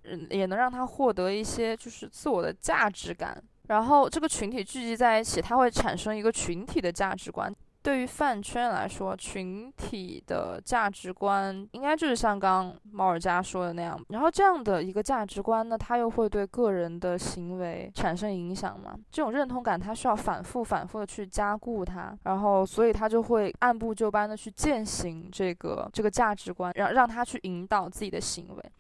[0.06, 3.40] 嗯，也能让他获得一些就是自我的价值感。
[3.68, 7.56] 然后这个群体聚集在一起，它会产生一个群体的价值观。
[7.84, 14.02] 对于饭圈来说，群体的价值观应该就是像刚猫尔佳说的那样。
[14.08, 18.98] 然后这样的一个价值观呢，它又会对个人的行为产生影响嘛？
[19.12, 28.72] 这种认同感，它需要反复、反复的去加固它，然后所以它就会按部就班的去践行这个这个价值观，让让他去引导自己的行为。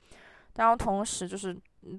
[0.55, 1.53] 然后同时就是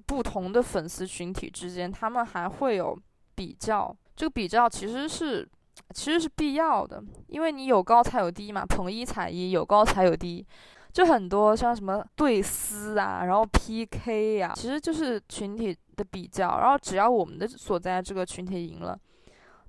[0.06, 2.98] 不同的粉丝群体之间，他们还会有
[3.34, 3.94] 比较。
[4.16, 5.46] 这个比较其实是。
[5.92, 10.44] 其实是必要的，因为你有高才有低嘛，捧一踩一，有高才有低，
[10.92, 16.58] 就很多像什么对撕啊，然后 PK 呀，其实就是群体的比较。
[16.58, 18.98] 然后只要我们的所在这个群体赢了，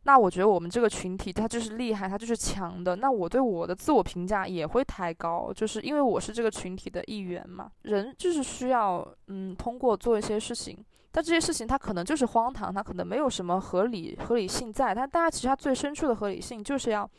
[0.03, 2.95] 那我觉得我们这个群体它就是厉害，它就是强的。
[2.95, 7.69] 那我对我的自我评价也会抬高，就是因为我是这个群体的一员嘛。
[7.83, 10.77] 人就是需要嗯，通过做一些事情。
[11.15, 14.93] 但这些事情它可能就是荒唐，它可能没有什么合理合理性在。
[14.93, 17.09] 但大家其实它最深处的合理性就是要，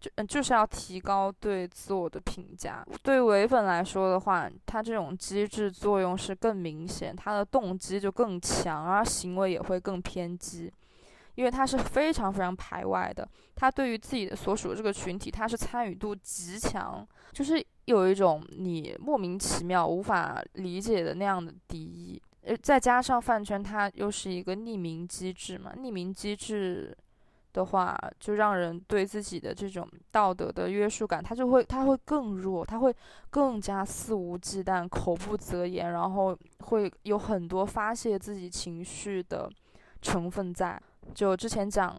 [0.00, 2.84] 就嗯就是要提高对自我的评价。
[3.04, 10.72] 对唯粉来说的话，它这种机制作用是更明显，它的动机就更强，而行为也会更偏激，
[11.36, 13.28] 因为它是非常非常排外的。
[13.54, 22.20] 他对于自己的所属的这个群体，他是参与度极强，就是有一种你莫名其妙无法理解的那样的敌意。
[22.54, 26.96] 再加上饭圈，它又是一个匿名机制嘛，匿名机制
[27.52, 32.94] 的话，就让人对自己的这种道德的约束感，它就会，它会更弱，它会
[33.30, 39.50] 更加肆无忌惮、口不择言，然后会有很多发泄自己情绪的
[40.00, 40.80] 成分在。
[41.14, 41.98] 就之前讲，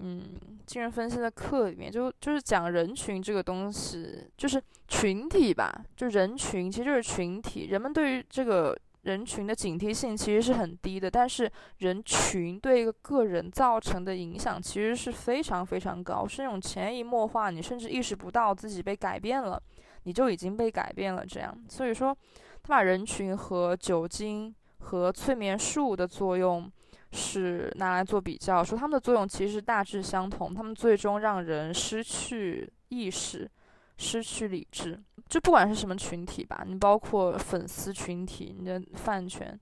[0.00, 0.22] 嗯，
[0.66, 8.78] 精神分析的课里面，就就是讲人群这个东西，就是群体吧，就人群其实就是群体，人们对于这个。
[9.08, 19.60] 人群的警惕性其实是很低的，但是人群对一个个人造成的影响其实是非常非常高，是那种潜移默化，你甚至意识不到自己被改变了，
[20.02, 21.24] 你就已经被改变了。
[21.24, 22.14] 这样，所以说，
[22.62, 26.70] 他把人群和酒精和催眠术的作用
[27.12, 33.50] 是拿来做比较，说他们的作用其实大致相同，他们最终让人失去意识。
[33.98, 39.58] 失去理智，就不管是什么群体吧，你包括粉丝群体，你的饭圈，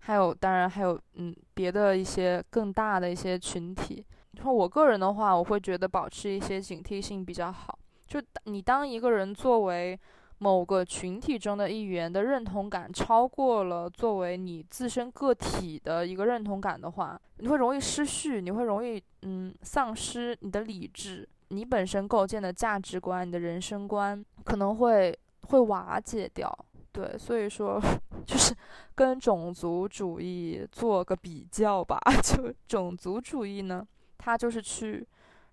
[0.00, 4.04] 还有当然还有嗯别的一些更大的一些群体。
[4.32, 7.76] 然后我个人的话，我会觉得保持一些警惕性比较好。
[8.06, 9.98] 就你当一个人作为
[10.38, 21.28] 某个群体中的一员的认同感超过了作为你自身个体的一个认同感的话，你会容易失序，你会容易嗯丧失你的理智。
[21.48, 26.52] 你本身构建的价值观，你的人生观可能会会瓦解掉，
[26.92, 27.80] 对，所以说
[28.26, 28.54] 就是
[28.94, 31.98] 跟种族主义做个比较吧。
[32.22, 33.86] 就种族主义呢，
[34.18, 35.06] 它就是去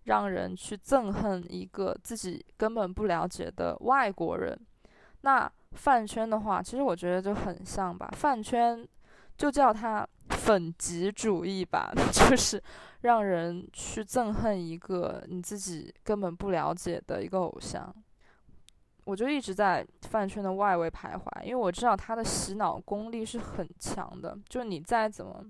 [0.04, 4.60] 让人去憎恨一个自己根本不了解的外国人。
[5.22, 8.88] 那饭圈的话，其实我觉得就很像吧，饭圈
[9.38, 12.62] 就叫它粉极主义吧， 就是。
[13.02, 17.94] 让人去憎恨一个你自己根本不了解的一个偶像，
[19.04, 24.36] 我就一直在饭圈的外围徘徊，因为我知道他的洗脑功力是很强的。
[24.50, 25.46] 就你再怎么，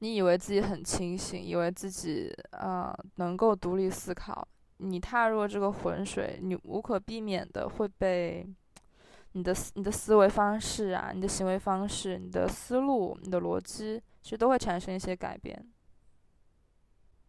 [0.00, 4.46] 你以为自己很清醒，以为自己啊能够独立思考，
[4.76, 8.46] 你踏入这个浑水，你无可避免的会被
[9.36, 15.54] 你的思你的思维方式啊、你的行为方式、你的思路、你的逻辑，其实都会产生一些改变。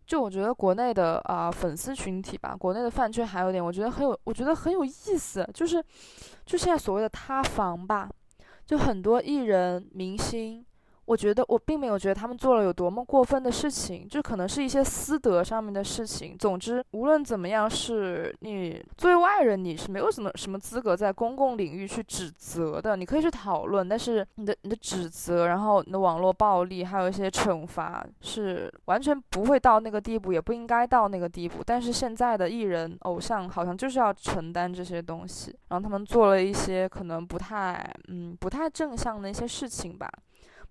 [0.05, 5.83] 就我觉得国内的啊、粉丝群体吧，国内的饭圈还有点，我觉得很有，我觉得很有意思，就是
[6.45, 8.09] 就现在所谓的塌房吧，
[8.65, 10.65] 就很多艺人明星。
[11.07, 16.37] 我觉得我并没有觉得他们做了有多么过分的事情，就可能是一些私德上面的事情。
[16.37, 22.97] 总之，无论怎么样，是你作为外人，你是没有什么什么资格在公共领域去指责的。
[22.97, 31.63] 你可以去讨论，但是你的你的指责，然后你的网络暴力，还有一些惩罚，是完全不会到那个地步，也不应该到那个地步。
[31.65, 40.09] 但是现在的艺人偶像好像就是要承担这些东西，然后他们做了一些可能不太嗯不太正向的一些事情吧。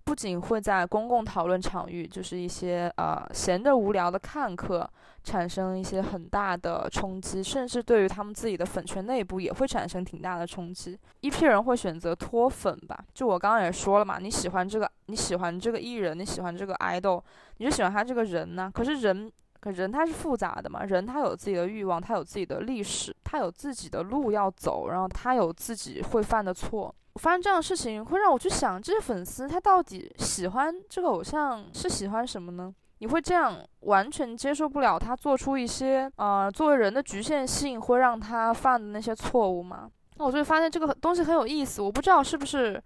[0.07, 4.89] 不仅会在公共讨论场域，就是一些呃闲着无聊的看客，
[5.21, 10.97] 产生一些很大的冲击，甚至对于他们自己的粉圈内部也会产生挺大的冲击。
[11.19, 17.21] 一批人会选择脱粉吧，就我刚刚也说了嘛，你喜欢这个，你喜欢这个艺人，你喜欢这个 idol，
[17.57, 18.71] 你就喜欢他这个人呢。
[18.73, 19.29] 可是人，
[19.59, 26.95] 可人他是复杂的嘛，人他有自己的欲望，他有自己的历史，他有自己的路要走，然后他有自己会犯的错。
[27.17, 32.71] 我发生这样的事情会让我去想，这些粉丝他到底喜欢这个偶像是喜欢什么呢？
[32.99, 39.89] 你会这样完全接受不了他做出一些呃作为人的局限性，会让他犯的那些错误吗？
[40.17, 41.81] 那我就会发现这个东西很有意思。
[41.81, 42.79] 我不知道是不是，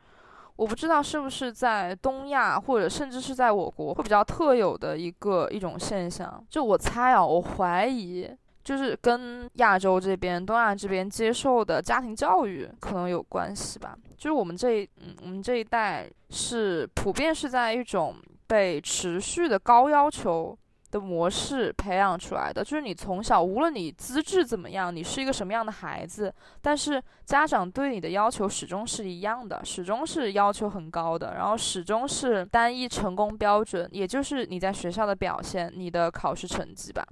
[0.56, 6.42] 我不知道是不是在东亚或者甚至是在我国会比较特有的一个一种现象。
[6.50, 8.34] 就我猜啊，我怀疑。
[8.64, 13.98] 就是跟亚洲这边、东亚这边接受的家庭教育可能有关系吧。
[14.18, 18.16] 就是我们这一，嗯，我们这一代是普遍是在一种
[18.48, 20.56] 被持续的高要求
[20.92, 22.64] 的模式培养出来的。
[22.64, 26.32] 就是你从小，无论你资质怎么样，你是一个什么样的孩子，
[26.62, 37.04] 但是家长对你的要求始终是一样的，始终是要求很高的，然后始终是单一成功标准，也就是你在学校的表现，你的考试成绩吧。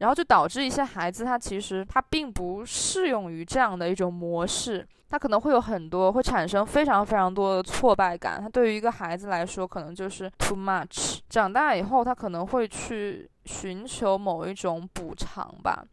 [0.00, 8.40] 然后就导致一些孩子，他其实他并不适用于这样的一种模式，他可能会有很多会产生非常非常多的挫败感。
[8.40, 11.18] 他对于一个孩子来说，可能就是 too much。
[11.28, 15.84] 长大以后，他可能会去寻求某一种补偿吧。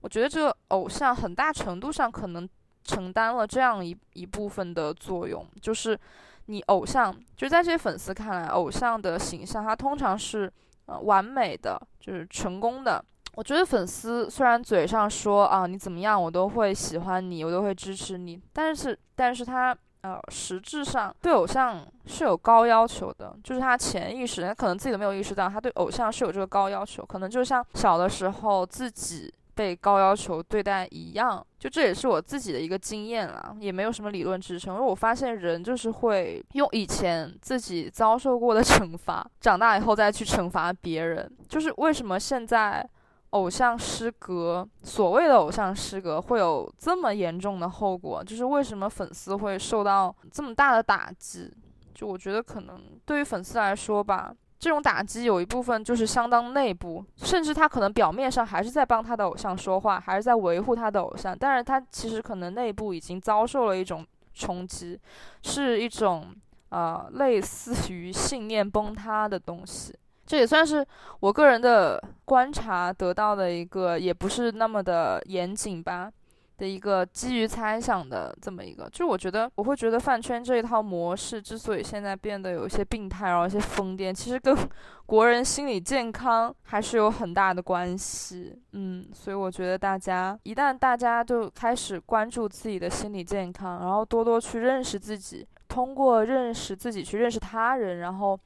[0.00, 2.48] 我觉得这个偶像很大程度上可能
[2.84, 5.98] 承担了这样一一部分的作用，就是
[6.46, 10.50] 你偶像就在这些粉丝看来，偶像的形象他通常是
[10.86, 13.04] 呃完美的，就是成功的。
[13.38, 42.84] 我觉得粉丝虽然嘴上说啊你怎么样我都会喜欢你我都会支持你，但是但是他呃实质上对偶像是有高要求的，就是他潜意识他可能自己都没有意识到他对偶像是有这个高要求，可能就像小的时候自己被高要求对待一样，就这也是我自己的一个经验啦，也没有什么理论支撑，因为我发现人就是会用以前自己遭受过的 惩罚，长大以后再去惩罚别人，就是为什么现在。
[43.30, 51.52] 偶像失格，所谓的偶像失格会有这么严重的后果，就是为什么粉丝会受到这么大的打击？
[51.94, 64.98] 就我觉得可能对于粉丝来说吧，这种打击有一部分就是相当内部，甚至他可能表面上还是在帮他的偶像说话，还是在维护他的偶像，但是他其实可能内部已经遭受了一种冲击，
[65.42, 66.34] 是一种
[66.70, 69.94] 呃类似于信念崩塌的东西。
[70.28, 70.86] 这也算是
[71.20, 76.12] 我个人的观察得到的一个，也不是那么的严谨吧
[76.58, 78.86] 的一个基于猜想的这么一个。
[78.92, 84.54] 就我觉得我会觉得饭圈这一套模式之所以现在变得有一些病态，然后一些疯癫，其实跟
[85.06, 88.54] 国人心理健康还是有很大的关系。
[88.72, 98.38] 嗯，所以我觉得大家一旦大家就开始关注自己的心理健康，然后多多去认识自己，通过认识自己去认识他人，然后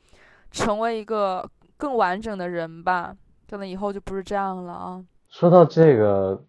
[0.53, 1.45] 成为一个。
[1.83, 3.13] 更完整的人吧，
[3.51, 5.05] 可能以后就不是这样了啊。
[5.29, 6.41] 说到这个，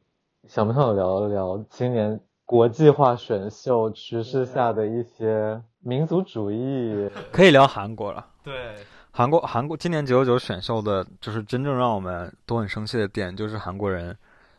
[0.48, 7.10] 想不想聊一聊今年国际化选秀趋势下的一些民族主义？
[7.34, 8.24] 可以聊韩国了。
[8.44, 8.76] 对，
[9.10, 14.16] 韩国韩国今年九九九选秀的，就是真正让我们都很生气的点，就是韩国人，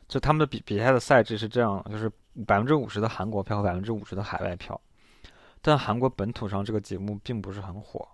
[0.09, 2.11] 就他们的比比赛的赛制是这样，就是
[2.45, 4.81] 百分之五十的韩国票和百分之五十的海外票，
[5.63, 8.09] 但韩国本土上这个节目并不是很火，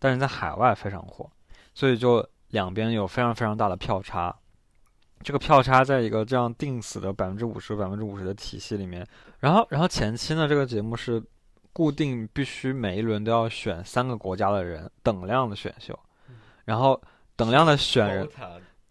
[0.00, 1.30] 但是在海外非常火。
[1.74, 4.34] 所以就两边有非常非常大的票差，
[5.22, 9.06] 这个票差在一个这样定死的百分之五十百分之五十的体系里面，
[9.38, 11.22] 然后然后前期呢这个节目是
[11.72, 15.96] 固定必须每一轮都要选三个国家的人等量的选秀，
[16.64, 17.00] 然后
[17.36, 18.28] 等量的选人，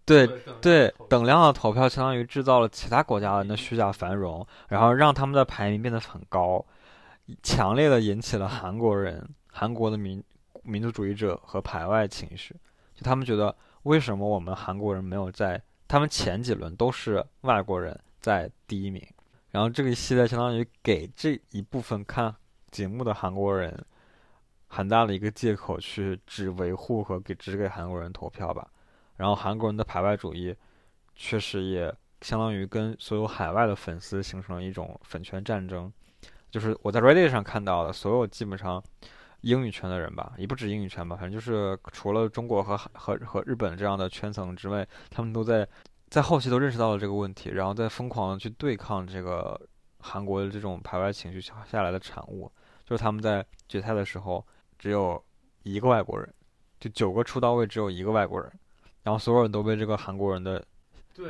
[0.06, 0.26] 对
[0.62, 6.66] 对等量的投票相当于制造了其他国家人的虚假繁荣，然后让他们的排名变得很高，
[7.44, 10.24] 强烈的引起了韩国人韩国的民
[10.64, 12.56] 民族主义者和排外情绪。
[13.00, 19.02] 就他们觉得为什么我们韩国人没有在他们前几轮都是外国人在第一名，
[19.52, 22.36] 然后这个系列相当于给这一部分看
[22.72, 23.74] 节目的韩国人
[24.68, 28.68] 很大的一个借口，去只维护和给只给韩国人投票吧。
[29.16, 30.54] 然后韩国人的排外主义
[31.16, 35.90] 确实也相当于跟所有海外的粉丝形成了一种粉圈战争，
[36.52, 38.84] 就是我在 Reddit 上看到的所有基本上。
[39.42, 45.68] 英语圈的人吧，也不止英语圈吧，反正就是除了中国和和和日本这样的圈层之外，他们都在
[46.10, 49.60] 在后期都认识到了这个问题，然后在疯狂的去对抗这个
[50.00, 52.52] 韩国的这种排外情绪下下来的产物，
[52.86, 54.46] 就是他们在决赛的时候
[54.78, 55.24] 只有
[55.64, 56.34] 一个外国人，
[56.80, 58.52] 就九个出道位只有一个外国人，
[59.04, 60.66] 然后所有人都被这个韩国人的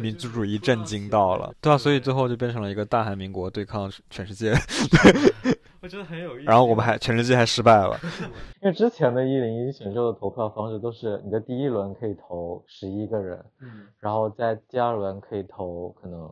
[0.02, 4.54] 民族主义震惊到了，对啊，所以最后就变成了一个大韩民国对抗全世界。
[5.82, 6.46] 我觉得很有意思。
[6.46, 7.98] 然后我们还全世界还失败了，
[8.62, 16.30] 因为之前的一零一选秀的投票方式都是你的第一轮可以投十一个人，嗯，然后在第二轮可以投可能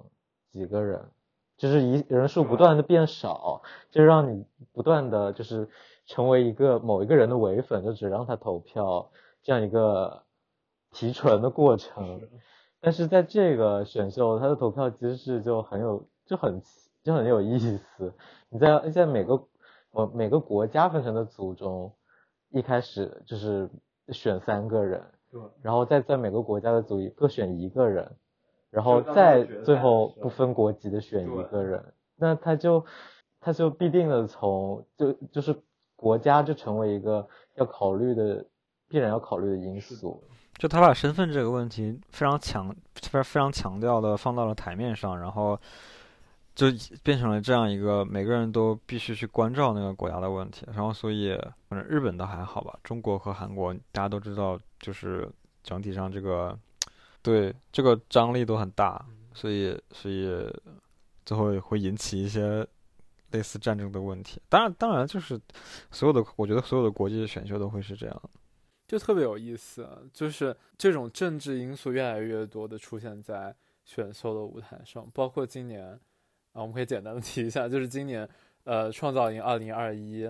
[0.52, 1.02] 几个人，
[1.58, 5.70] 就是一人数不断的变少，就让你不断的就是
[6.06, 9.10] 成为一个某一个人的唯粉，就只让他投票
[9.42, 10.24] 这样一个
[10.92, 12.22] 提纯的过程。
[12.80, 16.62] 但是在这个选秀，它的投票机制就很有就很
[17.04, 18.14] 就很有意思。
[18.50, 19.48] 你在在每个
[19.92, 21.94] 我每个国家分成的组中，
[22.50, 23.70] 一开始就是
[24.10, 28.16] 选三个人，对，然后再在每个国家的组各选一个人，
[28.70, 32.86] 然后再最后不分国籍的选一个人，那他就
[33.40, 35.56] 他就必定的从就就是
[35.96, 38.46] 国家就成为一个要考虑的
[38.88, 40.24] 必然要考虑的因素，
[40.58, 45.60] 就他把身份这个问题非常强非常非常强调的放到了台面上，然后。
[46.58, 46.66] 就
[47.04, 51.40] 变成了这样一个每个人都必须去关照那个国家的问题，然后所以
[51.70, 55.30] 反正日本倒还好吧，中国和韩国大家都知道，就是
[55.62, 56.58] 整体上这个
[57.22, 59.06] 对这个张力都很大，
[59.36, 60.52] 所以所以
[61.28, 62.66] 最后会引起一些
[63.30, 64.42] 类似战争的问题。
[64.50, 65.40] 当然当然就是
[65.92, 68.22] 所有的我觉得所有的国际选秀都会是这样，
[68.88, 76.00] 就特别有意思，就是这种政治因素越来越多的出现在选秀的舞台上，包括今年。
[76.54, 78.28] 啊，我们可以简单的提一下，就是今年，
[78.64, 80.28] 呃，创造营二零二一，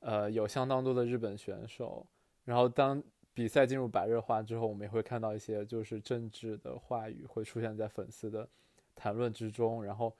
[0.00, 2.04] 呃，有相当多的日本选手。
[2.44, 3.00] 然后当
[3.32, 8.48] 比赛进入白热化之后，我们也会看到一些就是政治的话语会出现在粉丝的
[8.96, 10.12] 谈论之中，然后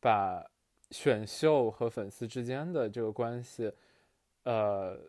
[0.00, 0.44] 把
[0.90, 3.72] 选秀和粉丝之间的这个关系，
[4.42, 5.00] 呃，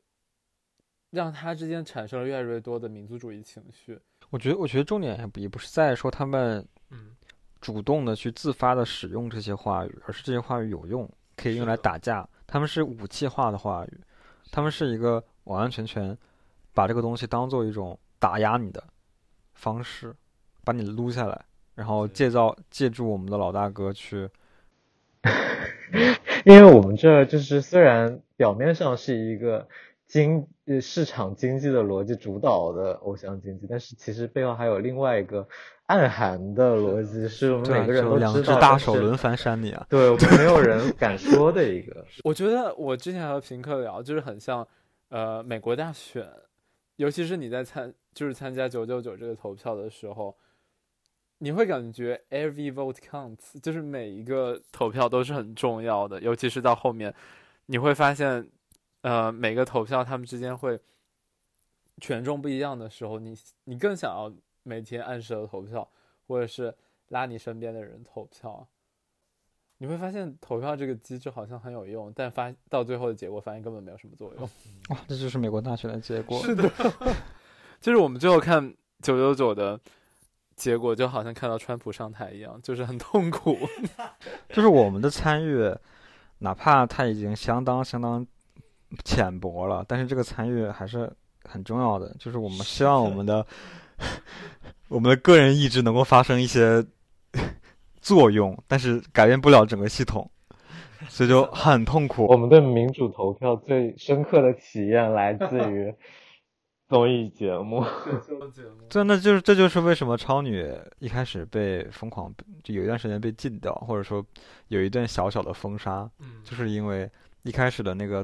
[1.11, 3.99] 让他之间产生了越来越多的民族主义情绪。
[4.29, 7.11] 我觉得，我觉得重点也不也不是在说他们，嗯。
[7.59, 12.25] 主动的去自发的使用这些话语，而是这些话语有用，可以用来打架。
[12.45, 13.99] 他们是武器化的话语，
[14.51, 16.15] 他们是一个完完全全
[16.71, 18.81] 把这个东西当做一种打压你的
[19.55, 20.15] 方式，
[20.63, 24.29] 把你撸下来，然后借造借助我们的老大哥去。
[26.45, 29.67] 因为我们这就是虽然表面上是一个
[30.07, 30.47] 经
[30.81, 35.47] 市场经济的逻辑主导的偶像经济，但是其实背后还有另外一个。
[35.87, 39.87] 暗含的逻辑是我们每个人都知道，两只大手轮番扇你啊！
[39.89, 42.05] 对我们没有人敢说的一个。
[42.25, 44.67] 我觉得我之前和平克聊，就是很像，
[45.07, 46.29] 呃，美国大选，
[46.97, 50.35] 尤其是你在参，就是参加九九九这个投票的时候，
[51.37, 57.15] 你会感觉 every vote counts，就是每一个投票都是很重要的，尤其是到后面，
[57.67, 58.45] 你会发现，
[59.07, 60.79] 呃，每个投票他们之间会
[61.99, 64.33] 权重不一样的时候，你你更想要。
[64.67, 65.89] 每天按时的投票，
[66.27, 66.75] 或者是
[67.07, 68.67] 拉你身边的人投票，
[69.77, 74.43] 你会发现投票这个机制好像很有用，但发到最后的结果发现根本没有什么作用。
[74.89, 76.37] 哇，这就是美国大选的结果。
[76.41, 76.69] 是的，
[77.79, 79.79] 就是我们最后看九九九的
[80.57, 83.57] 结果，就好像看到川普上台一样，就是很痛苦。
[84.51, 85.73] 就是我们的参与，
[86.39, 88.27] 哪怕他已经相当相当
[89.03, 91.11] 浅薄了，但是这个参与还是
[91.43, 92.15] 很重要的。
[92.19, 93.45] 就是我们希望我们的。
[94.89, 96.85] 我们的个人意志能够发生一些
[97.99, 100.29] 作用，但是改变不了整个系统，
[101.09, 102.27] 所以就很痛苦。
[102.27, 105.91] 我们对民主投票最深刻的体验来自于
[106.87, 107.83] 综艺节目。
[108.87, 112.31] 对，那就是这就是为什么超女一开始被疯狂，
[112.63, 114.23] 就有一段时间被禁掉，或者说
[114.67, 116.07] 有一段小小的封杀，
[116.43, 117.09] 就是因为
[117.41, 118.23] 一开始的那个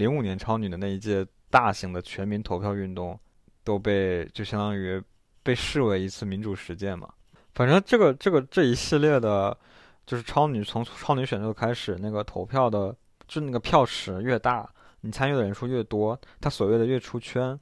[0.00, 3.16] 零五年超女的那一届大型的全民投票运动
[3.62, 5.00] 都被就相当于。
[5.42, 7.08] 被视为一次民主实践嘛？
[7.54, 9.56] 反正这个这个这一系列的，
[10.04, 12.94] 就是超女从超女选秀开始，那个投票的，
[13.26, 14.70] 就那个票池越大，
[15.00, 17.58] 你参与的人数越多，他所谓的越出圈，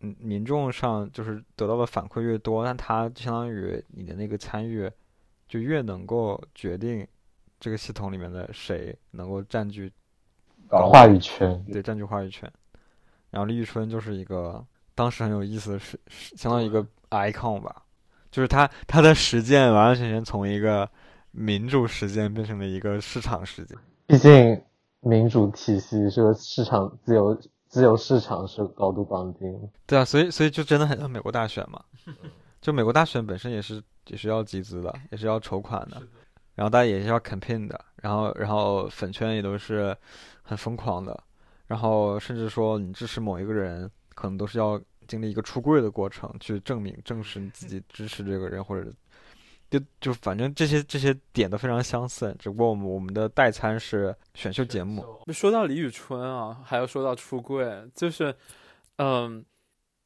[0.00, 4.90] 嗯民众上就是得到的反馈越多，那它相当于你的那个参与
[5.46, 7.06] 就越能够决定
[7.60, 9.92] 这个系统里面的谁能够占据
[10.70, 12.50] 话语权，对，占据话语权。
[13.30, 14.64] 然后李宇春就是一个
[14.94, 15.98] 当时很有意思的是，
[16.36, 17.84] 相当于一个 icon 吧，
[18.30, 20.88] 就是他他的实践完完全全从一个
[21.30, 23.78] 民主实践变成了一个市场实践。
[24.06, 24.60] 毕竟
[25.00, 29.70] 民主体系是市场自由自由市场是高度绑定。
[29.86, 31.80] 对啊，所以所以就真的很像美国大选嘛，
[32.60, 36.02] 就美国大选本身也是也是要集资的，也是要筹款的，
[36.56, 39.96] 然后大家也是要 campaign 的，然后然后粉圈也都是
[40.50, 41.22] 很疯狂的。
[41.68, 48.92] 然后甚至说你支持某一个人，可能都是要经历一个出柜的过程，去证明、证实你自己支持这个人，或者
[49.70, 52.34] 就就反正这些这些点都非常相似。
[52.40, 55.04] 只不过我们我们的代餐是选秀节目。
[55.28, 58.34] 说到李宇春啊，还要说到出柜，就是
[58.96, 59.44] 嗯，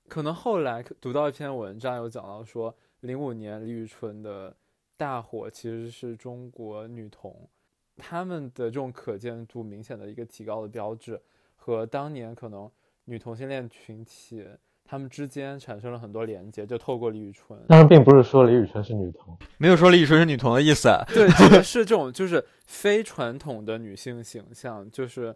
[0.06, 4.54] 可能后来读到一篇文章，有讲到说，零五年李宇春的
[4.98, 7.48] 大火其实是中国女同
[7.96, 11.20] 他们的这种可见度明显的一个提高的标志。
[11.56, 12.70] 和当年可能
[13.06, 14.44] 女同性恋群体
[14.84, 17.58] 他们之间产生了很多连接，就透过李宇春。
[17.68, 20.90] 但是并不是说李宇春是女同，没有说李宇春是女同的意思。
[21.08, 21.26] 对，
[21.64, 25.34] 是这种就是非传统的女性形象，就是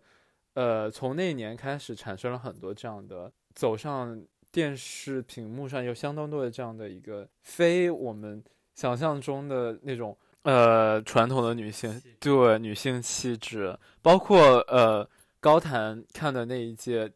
[0.53, 8.45] 呃，从那年开始产生了很多这样的走上电视屏幕上有相当多的这样的一个非我们
[8.75, 10.15] 想象中的那种
[10.49, 15.07] 呃传统的女性对女性气质，包括呃。
[15.41, 17.07] 高谈看的那一届《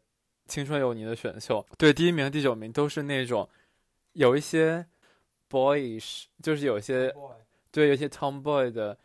[0.47, 3.49] 青春有你》的选秀，对第一名、第九名都是那种
[4.13, 4.85] 有一些
[5.49, 7.13] boyish，就是有些
[7.69, 8.97] 对有些 tomboy 的，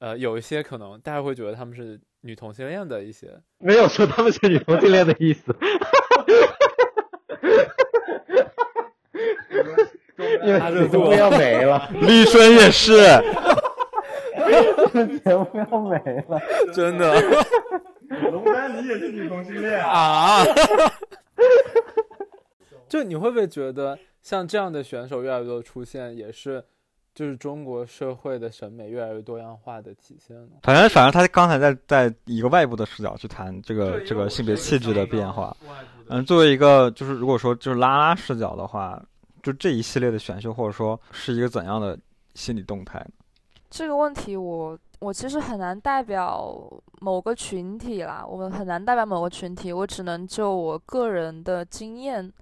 [0.00, 5.54] 呃，有一些可能大家会觉得他们是女同性恋的一些，没有说他们是女同性恋的意思。
[10.44, 12.94] 因为节目要没了， 李春也是，
[15.24, 15.96] 节目要没
[16.28, 16.40] 了，
[16.72, 17.20] 真的。
[18.30, 20.44] 龙丹，你也是女同性恋啊？
[22.88, 26.64] 就你会不会觉得，像这样的选手越来越多出现，也是
[27.14, 30.52] 就是中国社会的审美越来越多样化的体现呢？
[30.62, 35.56] 反正反正他刚才在在一个外部的视角去谈这个这个性别气质的变化。
[36.08, 39.02] 嗯，作为一个就是如果说就是拉拉视角的话，
[39.42, 41.98] 就这一系列的选秀，或者说是一个怎样的
[42.34, 43.10] 心理动态呢？
[43.76, 44.78] 这个问题我。
[45.00, 46.58] 我其实很难代表
[47.00, 52.32] 某个群体啦，我们很难代表某个群体，我只能就我个人的经验，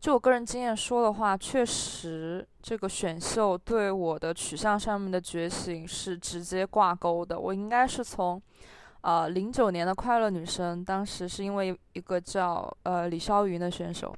[0.00, 7.38] 就我个人经验说的话，确实这个选秀对我的取向上面的觉醒是直接挂钩的。
[7.38, 8.40] 我应该是从，
[9.02, 14.16] 呃，零九年的快乐女生，当时是因为一个叫呃李霄云的选手，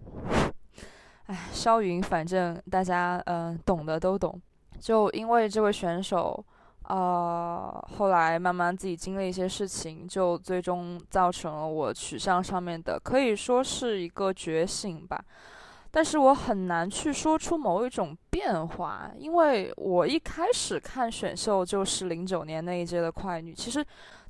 [1.27, 4.41] 哎，霄云，反正大家嗯懂的都懂，
[4.79, 6.45] 就因为这位选手。
[6.87, 15.19] 呃，后来慢慢自己经历一些事情，就最终造成了我取向上面的，可以说是一个觉醒吧。
[15.91, 23.55] 但是我很难去说出某一种变化，因为我一开始看选秀就是零九年那一届的快女。
[23.55, 23.83] 其实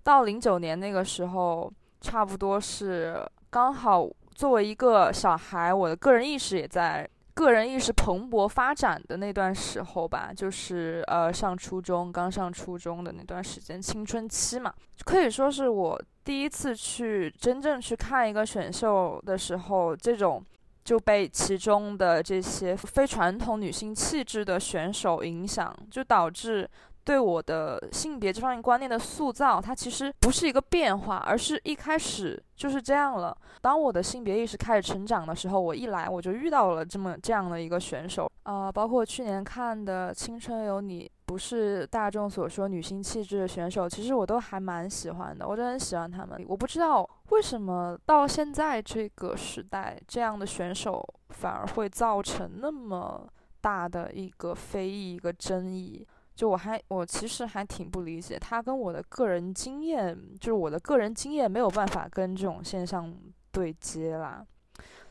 [0.05, 1.69] 到零九年那个时候，
[2.01, 3.21] 差不多是
[3.51, 7.05] 刚好作为一个小孩，我的个人意识也在。
[7.35, 14.73] 个人意识蓬勃发展的那段时候吧，就是呃上初中，刚上初中的那段时间，青春期嘛，
[15.05, 20.43] 可以说是我第一次去真正去看一个选秀的时候，这种
[20.85, 26.71] 就被其中的这些非传统女性气质的选手影响，就导致。
[27.05, 33.37] 对我的性别这方面观念的塑造，它其实不是一个变化，而是一开始就是这样了。
[33.61, 46.43] 当我的性别意识开始成长的时候，我一来我就遇到了这么这样的一个选手啊，包括去年看的《青春有你》，不是大众所说女性气质的选手，其实我都还蛮喜欢的，我真的很喜欢他们。
[46.49, 53.27] 我不知道为什么到现在这个时代，这样的选手反而会造成那么
[53.61, 56.07] 大的一个非议、一个争议。
[56.35, 63.15] 就我还我其实还挺不理解，他跟我的个人经验，就是我的个人经验没有办法跟这种现象
[63.53, 64.45] 对接啦。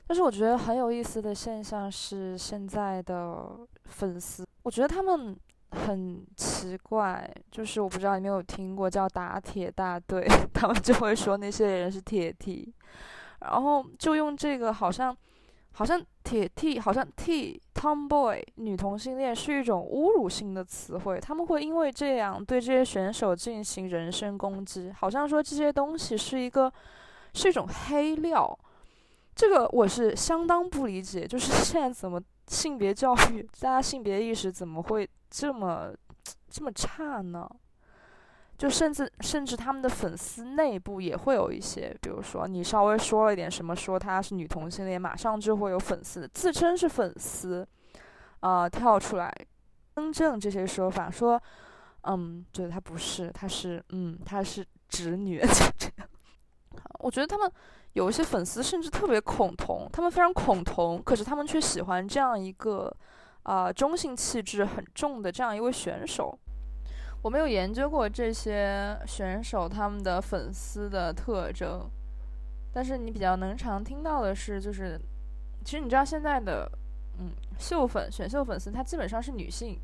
[0.06, 5.34] 但是我觉得很有意思的现象是，现在的粉丝，我觉得他们
[5.72, 12.74] 很奇怪，就是我不知道你有没有听过叫打铁大队， 他们就会说那些人是铁 T，
[13.40, 15.16] 然后就用这个好像。
[15.74, 26.72] 好像铁 T，好像 T Tomboy 女同性恋是一种侮辱性的词汇，他们会因为这样对这些选手进行人身攻击，好像说这些东西是一个
[27.34, 28.58] 是一种黑料。
[29.36, 35.92] 这个我是相当不理解，就是现在怎么性别教育，大家性别意识怎么会这么
[36.50, 37.50] 这么差呢？
[38.58, 47.68] 就甚至甚至他们的粉丝内部也会有一些，比如说你稍微说了一点什么，说她是女同性恋，马上就会有粉丝自称是粉丝，
[48.42, 49.34] 啊跳出来
[49.96, 51.42] 更正这些说法，说，
[52.04, 55.40] 嗯，对她不是，她是，嗯，她是直女，
[55.78, 56.08] 这样。
[57.00, 57.52] 我觉得他们
[57.94, 62.96] 有一些粉丝甚至特别恐同，他们非常恐同，可是他们却喜欢这样一个，
[63.44, 66.38] 啊，中性气质很重的这样一位选手。
[67.24, 71.90] 我没有研究过这些选手他们的粉丝的特征，
[72.72, 75.00] 但是你比较能常听到的是，就是
[75.64, 76.70] 其实你知道现在的，
[77.18, 79.80] 嗯，秀粉选秀粉丝，他基本上是女性。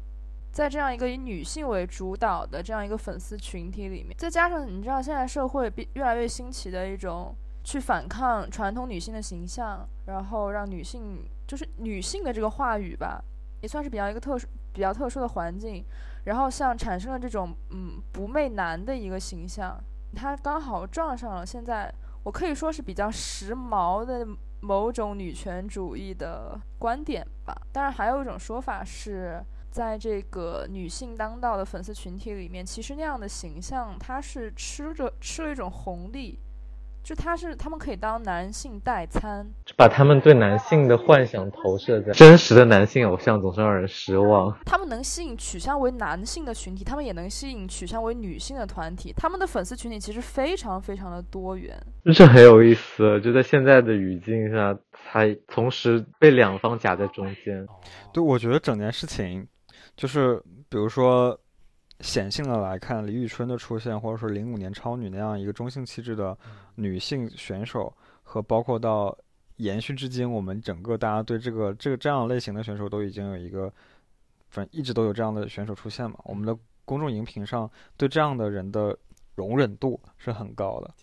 [0.52, 7.34] 在这样一个以女性为主导的这样一个粉丝群体里面，再加上你知道现在社会越来越兴起的一种
[7.64, 13.24] 去反抗传统女性的形象，然后让女性就是女性的这个话语吧，
[13.62, 15.86] 也算是比较一个特殊、比较特殊的环境，
[16.30, 19.78] 然后像产生了这种嗯不媚男的一个形象，
[20.16, 21.94] 他刚好撞上了现在
[22.24, 24.26] 我可以说是比较时髦的
[24.62, 27.56] 某种女权主义的观点吧。
[27.72, 29.44] 当然，还有一种说法是。
[29.72, 36.40] 在这个女性当道的粉丝群体里面，其实那样的形象，它是吃着吃了一种红利，
[37.04, 44.56] 就他是他们可以当男性代餐，把他们对男性的幻想投射在真实的男性偶像，总是让人失望。
[44.66, 51.76] 他们能吸引取向为男性的群体，他们也能吸引取向为女性的团体，他们的粉丝群体其实非常非常的多元，
[52.14, 53.20] 这很有意思。
[53.22, 57.66] 就在现在的语境下，他同时被两方夹在中间。
[58.14, 59.48] 对，我觉得整件事情。
[59.96, 61.38] 就是比如说，
[62.02, 66.38] 显性的来看，李宇春的出现，或者说零五年超女那样一个中性气质的
[66.76, 67.94] 女性选手，
[68.24, 69.14] 和包括到
[69.58, 73.72] 延续至今，我们整个大家对这个这个这样类型的选手都已经有一个，
[74.50, 76.18] 反正一直都有这样的选手出现嘛。
[76.24, 78.98] 我们的公众荧屏上对这样的人的
[79.36, 80.94] 容忍度是很高的，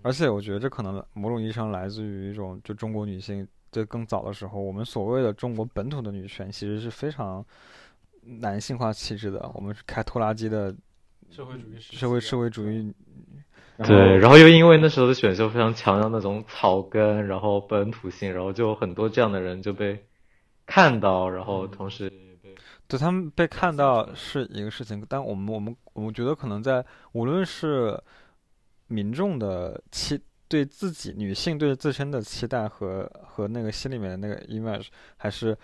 [0.00, 7.44] 而且我觉得这可能某种意义上来自于一种就中国女性在更早的时候，我们所谓的中国本土的女权其实是非常。
[8.26, 10.74] 男性化气质的，我们是开拖拉机的
[11.30, 12.92] 社会主义社会社会主义，
[13.78, 20.04] 对，然后又因为那时候的选秀非常强调那种草根，然后本土性，然后就很多这样的人就被
[20.64, 22.10] 看到，然后同时
[22.86, 28.00] 对他们被看到是一个事情，但我们我们我们觉得可能在无论是
[28.86, 34.86] 民众的期对自己女性对自身的期待和和那个心里面的那个 image
[35.16, 35.56] 还是。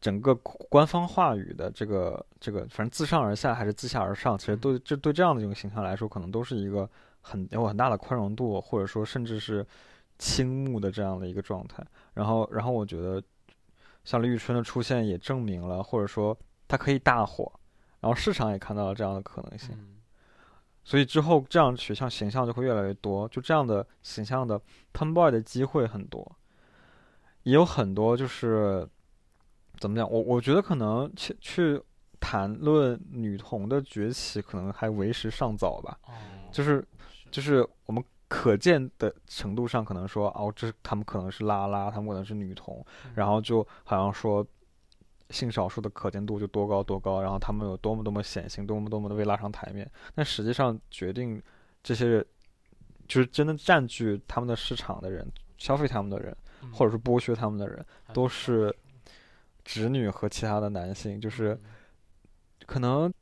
[0.00, 6.88] 整个官方话语的这个这个，反正自上而下还是自下而上，其实对这对这样的一种形象来说，可能都是一个
[7.20, 9.66] 很有很大的宽容度，或者说甚至是
[10.16, 11.84] 倾慕的这样的一个状态。
[12.14, 13.20] 然后，然后我觉得
[14.04, 16.36] 像李宇春的出现也证明了，或者说
[16.68, 17.50] 她可以大火，
[17.98, 19.76] 然后市场也看到了这样的可能性。
[20.84, 24.60] 所以之后这样学校形象就会越来越多，就这样的形象的
[24.92, 26.36] tomboy 的机会很多，
[27.42, 28.88] 也有很多就是。
[29.78, 30.10] 怎么讲？
[30.10, 31.80] 我我觉得可能去去
[32.20, 35.98] 谈论女童的崛起，可能还为时尚早吧。
[36.50, 36.84] 就是
[37.30, 42.84] 就是我们可见的程度上，可能说哦，这他们可能是拉拉，他们可能是女童，
[43.14, 44.44] 然后就好像说
[45.30, 49.88] 性少数的可见度就多高多高，然后他们有多么多么显性，多么多么的被拉上台面。
[50.14, 51.40] 但实际上决定
[51.82, 52.24] 这些
[53.06, 55.24] 就是真的占据他们的市场的人，
[55.56, 56.36] 消费他们的人，
[56.72, 58.74] 或者是剥削他们的人，都是。
[59.70, 61.60] 直女和其他的男性，就是
[62.64, 63.12] 可能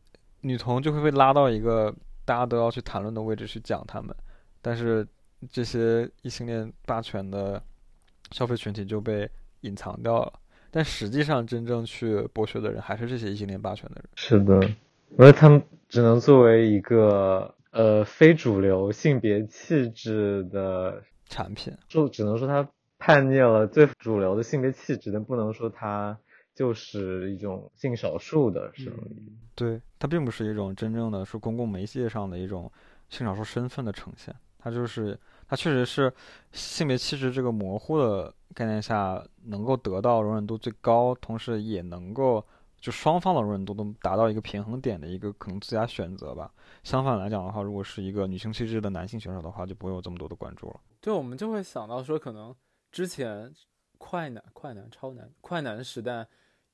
[0.43, 1.93] 女同就会被拉到一个
[2.24, 4.14] 大家都要去谈论的位置去讲他们，
[4.62, 5.05] 但是
[5.51, 7.60] 这些异性恋霸权的
[8.31, 9.28] 消费群体就被
[9.62, 10.32] 隐藏掉了。
[10.70, 14.05] 但实际上，真正去剥削的人还是这些异性恋霸权的人。
[14.14, 14.64] 是的，
[15.18, 22.68] 因为他们只能作为一个呃非主流性别气质的产品，就只能说他
[22.98, 26.16] 叛逆了最主流的性别气质，但不能说他。
[26.56, 32.72] 就是一种性少数的声音，对，它并不是一种真正的是公共媒介上的一种
[33.10, 36.10] 性少数身份的呈现，它就是它确实是
[36.52, 42.42] 性别气质这个模糊的概念下能够得到容忍度最高，同时也能够
[42.80, 46.50] 就双方的容忍度都达到一个平衡点的一个可能最佳选择吧。
[46.82, 50.80] 相反来讲的话，如果是一个女性气质的男性选手的话，就不会有这么多的关注了。
[51.02, 52.56] 对，我们就会想到说，可能
[52.90, 53.52] 之前
[53.98, 56.26] 快男、快男、超男、快男时代。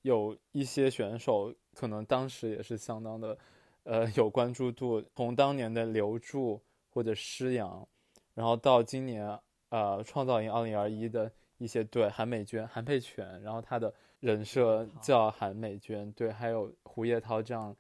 [0.02, 3.38] 有一些选手可能当时也是相当的，
[3.84, 5.02] 呃，有关注度。
[5.16, 6.60] 从当年的刘柱
[6.90, 7.86] 或者施阳，
[8.34, 9.38] 然后到今年，
[9.70, 17.74] 呃，创造营二零二一的一些对韩美娟、韩佩泉，然后他的人设叫韩美娟，对，还有胡叶涛这样，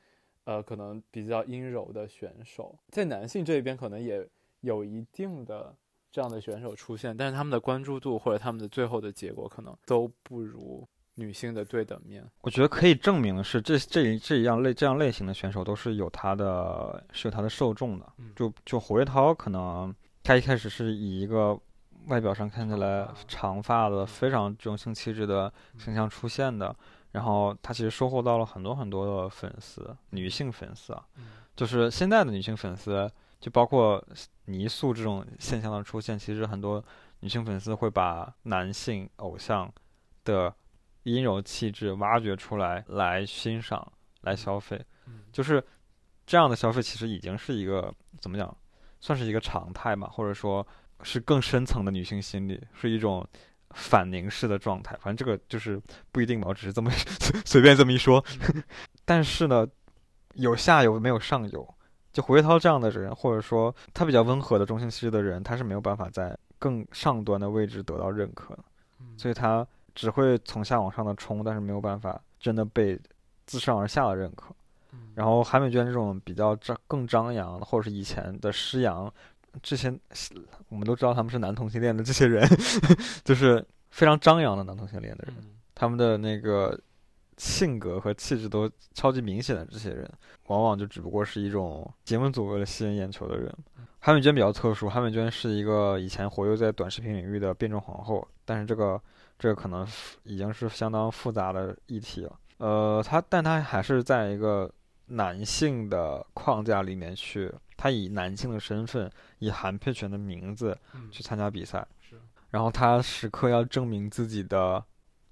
[0.44, 4.26] 呃，可能比较阴柔的选手，在男性这边可能也
[4.60, 5.74] 有一定的
[6.10, 12.24] 这样的选手出现，但是他们的关注度或者他们的最后的结果可能都不如女性的对等面。
[12.40, 18.12] 我觉得可以证明的是，这这一这一样类这样类型的选手都是有他的是有他的受众的。
[18.34, 21.58] 就就胡月涛可能他一开始是以一个
[22.06, 26.74] 外表上看起来长发的非常中性气质的形象出现的，
[27.12, 31.04] 然后他其实收获到了很多很多的粉丝，女性粉丝啊，
[31.54, 33.08] 就是现在的女性粉丝，
[33.38, 34.04] 就包括
[34.46, 36.82] 泥塑这种现象的出现，其实很多
[37.20, 39.72] 女性粉丝会把男性偶像
[40.24, 40.52] 的
[41.04, 43.92] 阴柔气质挖掘出来来欣赏、
[44.22, 44.84] 来消费，
[45.32, 45.62] 就是
[46.26, 48.56] 这样的消费其实已经是一个怎么讲，
[49.00, 50.66] 算是一个常态嘛，或者说。
[51.04, 53.26] 是更深层的女性心理，是一种
[53.70, 54.96] 反凝视的状态。
[55.00, 56.88] 反正这个就是不一定吧，我只是这么
[57.44, 58.24] 随便这么一说。
[59.04, 59.66] 但是呢，
[60.34, 61.74] 有下游没有上游。
[62.12, 68.62] 就胡月涛这样的人，或者说他比较温和的中性气质的人，他是没有办法在更上端的位置得到认可的。
[69.16, 72.98] 所以他只会从下往上的冲，但是没有办法真的被
[73.46, 74.54] 自上而下的认可。
[75.14, 79.12] 然后韩美娟这种比较张更张扬，或者是以前的施洋。
[79.62, 79.92] 这些
[80.70, 82.42] 我们都知道他们是男同性恋的这些人，
[83.22, 85.36] 就是非常张扬的男同性恋的人，
[85.74, 86.78] 他们的那个
[87.36, 90.10] 性格和气质都超级明显的这些人，
[90.46, 93.54] 往往就只不过是一种节目组为了吸引眼球的人。
[93.98, 98.98] 韩美娟比较特殊，韩美娟是一个以前活跃在短视频领域的变装皇后，但是这个
[99.42, 99.84] 这个可能
[100.22, 102.38] 已经是相当复杂的议题了。
[102.58, 104.72] 呃，他但他还是在一个
[105.06, 107.52] 男性的框架里面去。
[107.76, 109.10] 他以男性的身份，
[109.40, 110.78] 以韩佩泉的名字
[111.10, 111.84] 去参加比赛，
[112.50, 114.80] 然后他时刻要证明自己的，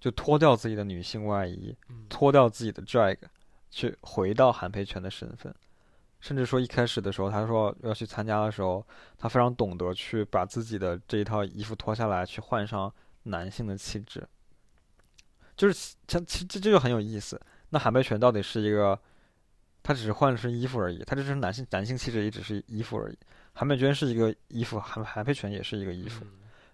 [0.00, 1.72] 就脱掉自己的女性外衣，
[2.08, 3.16] 脱掉自己的 drag，
[3.70, 5.54] 去回到韩佩泉的身份，
[6.18, 8.84] 甚至说一开始的时候，他说要去参加的时候，
[9.16, 12.92] 他非常懂得去把自己的这一套衣服脱下来，去换上
[13.24, 14.26] 男性的气质，
[15.56, 17.40] 就是像其实这就很有意思。
[17.70, 18.98] 那韩佩泉到底是一个？
[19.82, 23.16] 他只是换了身衣服而已，他这是男性男性气质也只是衣服而已。
[23.54, 26.22] 韩美娟是一个衣服，韩韩佩泉也是一个衣服，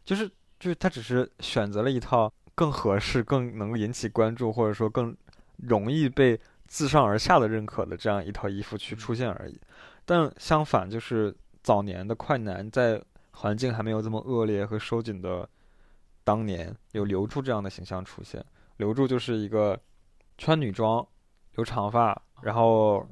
[0.04, 0.28] 就是
[0.58, 5.16] 就是他只是选择了一套更合适、更能引起关注，或者说更
[5.58, 9.56] 容易被自上而下的认可的这样一套衣服去出现而已。
[10.04, 11.32] 但相反，就是
[11.62, 13.00] 早年的快男在
[13.30, 15.48] 环境还没有这么恶劣和收紧的
[16.26, 18.44] 当年，有刘柱这样的形象出现。
[18.78, 19.80] 刘柱就是一个
[20.36, 21.06] 穿女装、
[21.54, 22.20] 留长发。
[22.42, 23.06] 然后，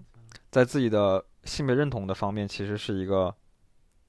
[0.51, 3.33] 在自己的性别认同的方面，其实是一个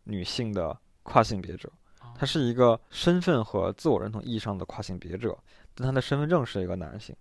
[0.06, 1.72] 女性的跨性别者，
[2.16, 5.38] 他是一个身份和自我认同意义上的跨性别者，
[5.76, 7.16] 但他的身份证是一个男性，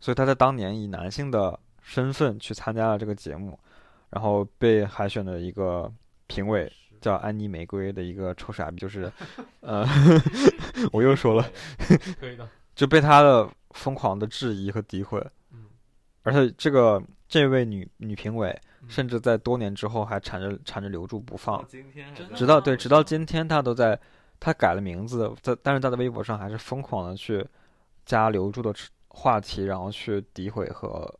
[0.00, 3.58] 所以他在当年以男性的身份去参加了这个节目，
[4.08, 5.92] 然后被海选的一个
[6.26, 9.10] 评委叫安妮玫瑰的一个臭傻逼，就是，
[9.60, 9.86] 呃，
[10.92, 11.50] 我又说了，
[12.18, 15.24] 可以的， 就被他的疯狂的质疑和诋毁。
[16.22, 18.54] 而且这个这位女女评委，
[18.88, 21.66] 甚至在多年之后还缠着缠着留住不放，
[22.34, 23.98] 直到对直到今天，她都在，
[24.38, 27.44] 她改了名字，在但是她的微博上还是疯狂的去
[28.04, 28.72] 加留住的
[29.08, 31.12] 话题，然后去诋毁和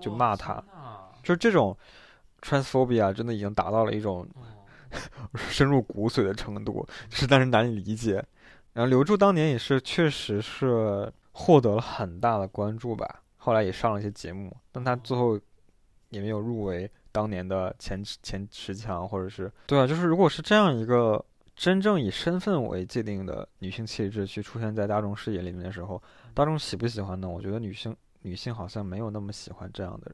[0.00, 0.54] 就骂他，
[1.22, 1.76] 就是这种
[2.40, 4.26] transphobia 真的已经达到了一种
[5.36, 8.24] 深入骨髓的程度，是但是难以理解。
[8.72, 13.22] 然后留住当年也是确实是获得了很大的关注吧。
[13.36, 15.38] 后来也上了一些节目，但他最后
[16.10, 21.22] 也没有入围当年的前前十强，或者是对啊，就是如果是这样一个
[21.54, 26.02] 真正以身份为界定的女性气质去出现在大众视野里面的时候，
[26.32, 27.28] 大众喜不喜欢呢？
[27.28, 30.10] 我觉得女性女性好像没有那么喜欢这样的，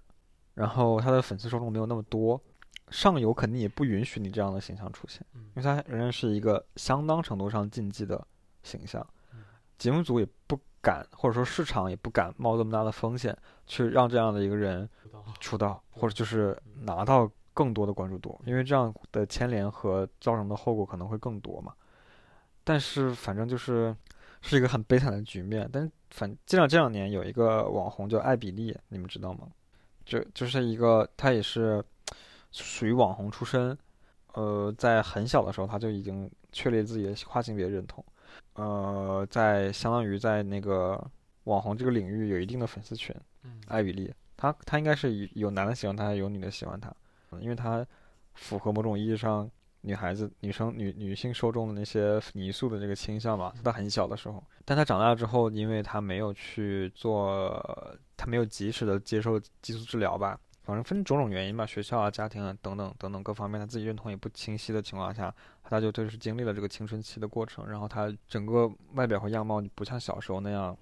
[0.54, 2.38] 然后她的粉丝受众没有那么多，
[2.90, 8.26] 上游肯定也不允许你这样的形象出现，因为他仍然是一个相当程度上禁忌的
[8.62, 9.06] 形象，
[9.78, 10.58] 节目组也不。
[10.82, 13.36] 敢或者说市场也不敢冒这么大的风险
[13.66, 14.88] 去让这样的一个人
[15.38, 21.74] 出道，或者就是拿到更多的关注度，因为这样的牵连和造成的后果可能会更多嘛。
[22.64, 23.94] 但是反正就是
[24.40, 25.68] 是一个很悲惨的局面。
[25.70, 29.48] 但反这两这两年有一个网红叫艾比利，你们知道吗？
[30.06, 31.84] 就就是一个他也是
[32.52, 33.76] 属于网红出身，
[34.34, 38.04] 呃，在很小的时候他就已经确立自己的跨性别认同。
[38.54, 41.02] 呃，在相当于在那个
[41.44, 43.14] 网红这个领域有一定的粉丝群，
[43.68, 46.94] 艾比利，他他应该是有男的喜欢他，有女的喜欢他，
[47.40, 47.84] 因为他
[48.34, 49.50] 符合某种意义上
[49.80, 60.38] 女孩子、女生、女女性受众的那些泥塑的这个倾向嘛，在她很小的时候，但他长大之后，因为他没有去做，他没有及时的接受激素治疗吧，
[60.70, 65.34] 反正分种种原因吧，学校啊、家庭啊等等等等各方面，他自己认同也不清晰的情况下，
[65.64, 70.76] 他就就是经历了这个青春期的过程，然后他整个外表和样貌不像小时候那样。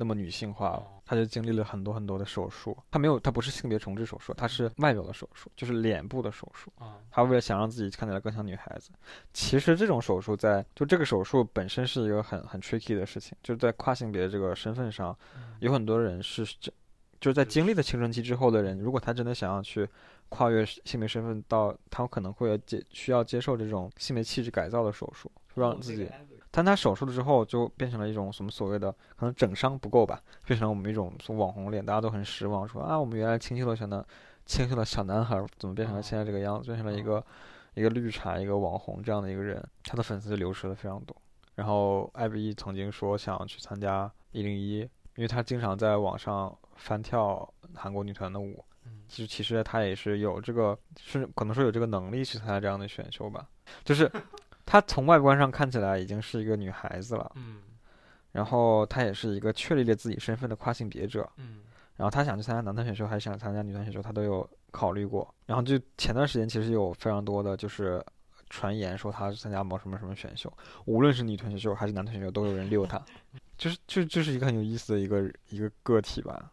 [0.00, 2.78] 那么女性化，他就经历了很多很多的手术。
[2.88, 6.72] 他没有，他不是性别重置手术，他是外表的手术，就是脸部的手术。
[7.10, 8.90] 他为了想让自己看起来更像女孩子。
[9.32, 15.18] 其实这种手术在就这个手术本身是一个很很 tricky 的事情，就是在跨性别这个身份上，
[15.58, 16.72] 有很多人是这，
[17.20, 19.88] 就是在经历了青春期之后的人，如果他真的想要去
[20.28, 26.08] 跨越性别身份，到他可能会接需要接受这种性别气质改造的手术，让自己。
[26.50, 34.04] 但他手术了之后，就变成了一种什么所谓的可能整伤不够吧，变成了我们一种从网红脸，大家都很失望，说啊，我们原来清秀的小男，
[34.46, 37.24] 清秀的小男孩，怎么变成了现在这个样子，变成了一个
[37.74, 41.14] 一个绿茶，一个网红这样的一个人，他的粉丝就流失了非常多。
[41.54, 48.64] 然后艾比曾经说想要去参加一零一，因为他经常在网上翻跳韩国女团的舞，
[49.06, 53.46] 其实其实他也是有这个，是可能说有这个能力去参加这样的选秀吧，
[53.84, 54.10] 就是。
[54.70, 57.62] 她从外观上看起来已经是一个女孩子了，嗯，
[58.32, 61.60] 然后她也是一个确立了自己身份的跨性别者，嗯，
[61.96, 65.34] 然后她想去参加男团选秀还是想参加女团选秀，她都有考虑过。
[65.46, 68.04] 然后就前段时间其实有非常多的就是
[68.50, 70.52] 传言说她参加某什么什么选秀，
[70.84, 73.02] 无论是女团选秀还是男团选秀，都有人溜她，
[73.56, 76.52] 就是就就是一个很有意思的一个一个个体吧。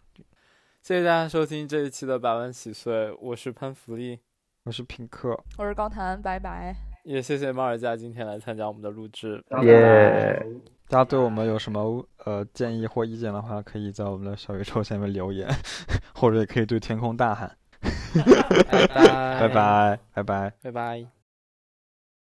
[0.85, 4.19] 谢谢大家收听这一期的百万喜碎，我是潘福利，
[4.65, 6.75] 我是品客，我是高谈，拜拜。
[7.03, 9.43] 也谢谢马尔佳今天来参加我们的录制。
[9.63, 10.45] 耶！
[10.87, 15.49] 大家对我们有什么呃建议或意见的话，可以在我们的小宇宙下面留言，
[16.13, 17.57] 或者也可以对天空大喊。
[18.13, 21.14] 拜拜拜拜拜拜拜拜。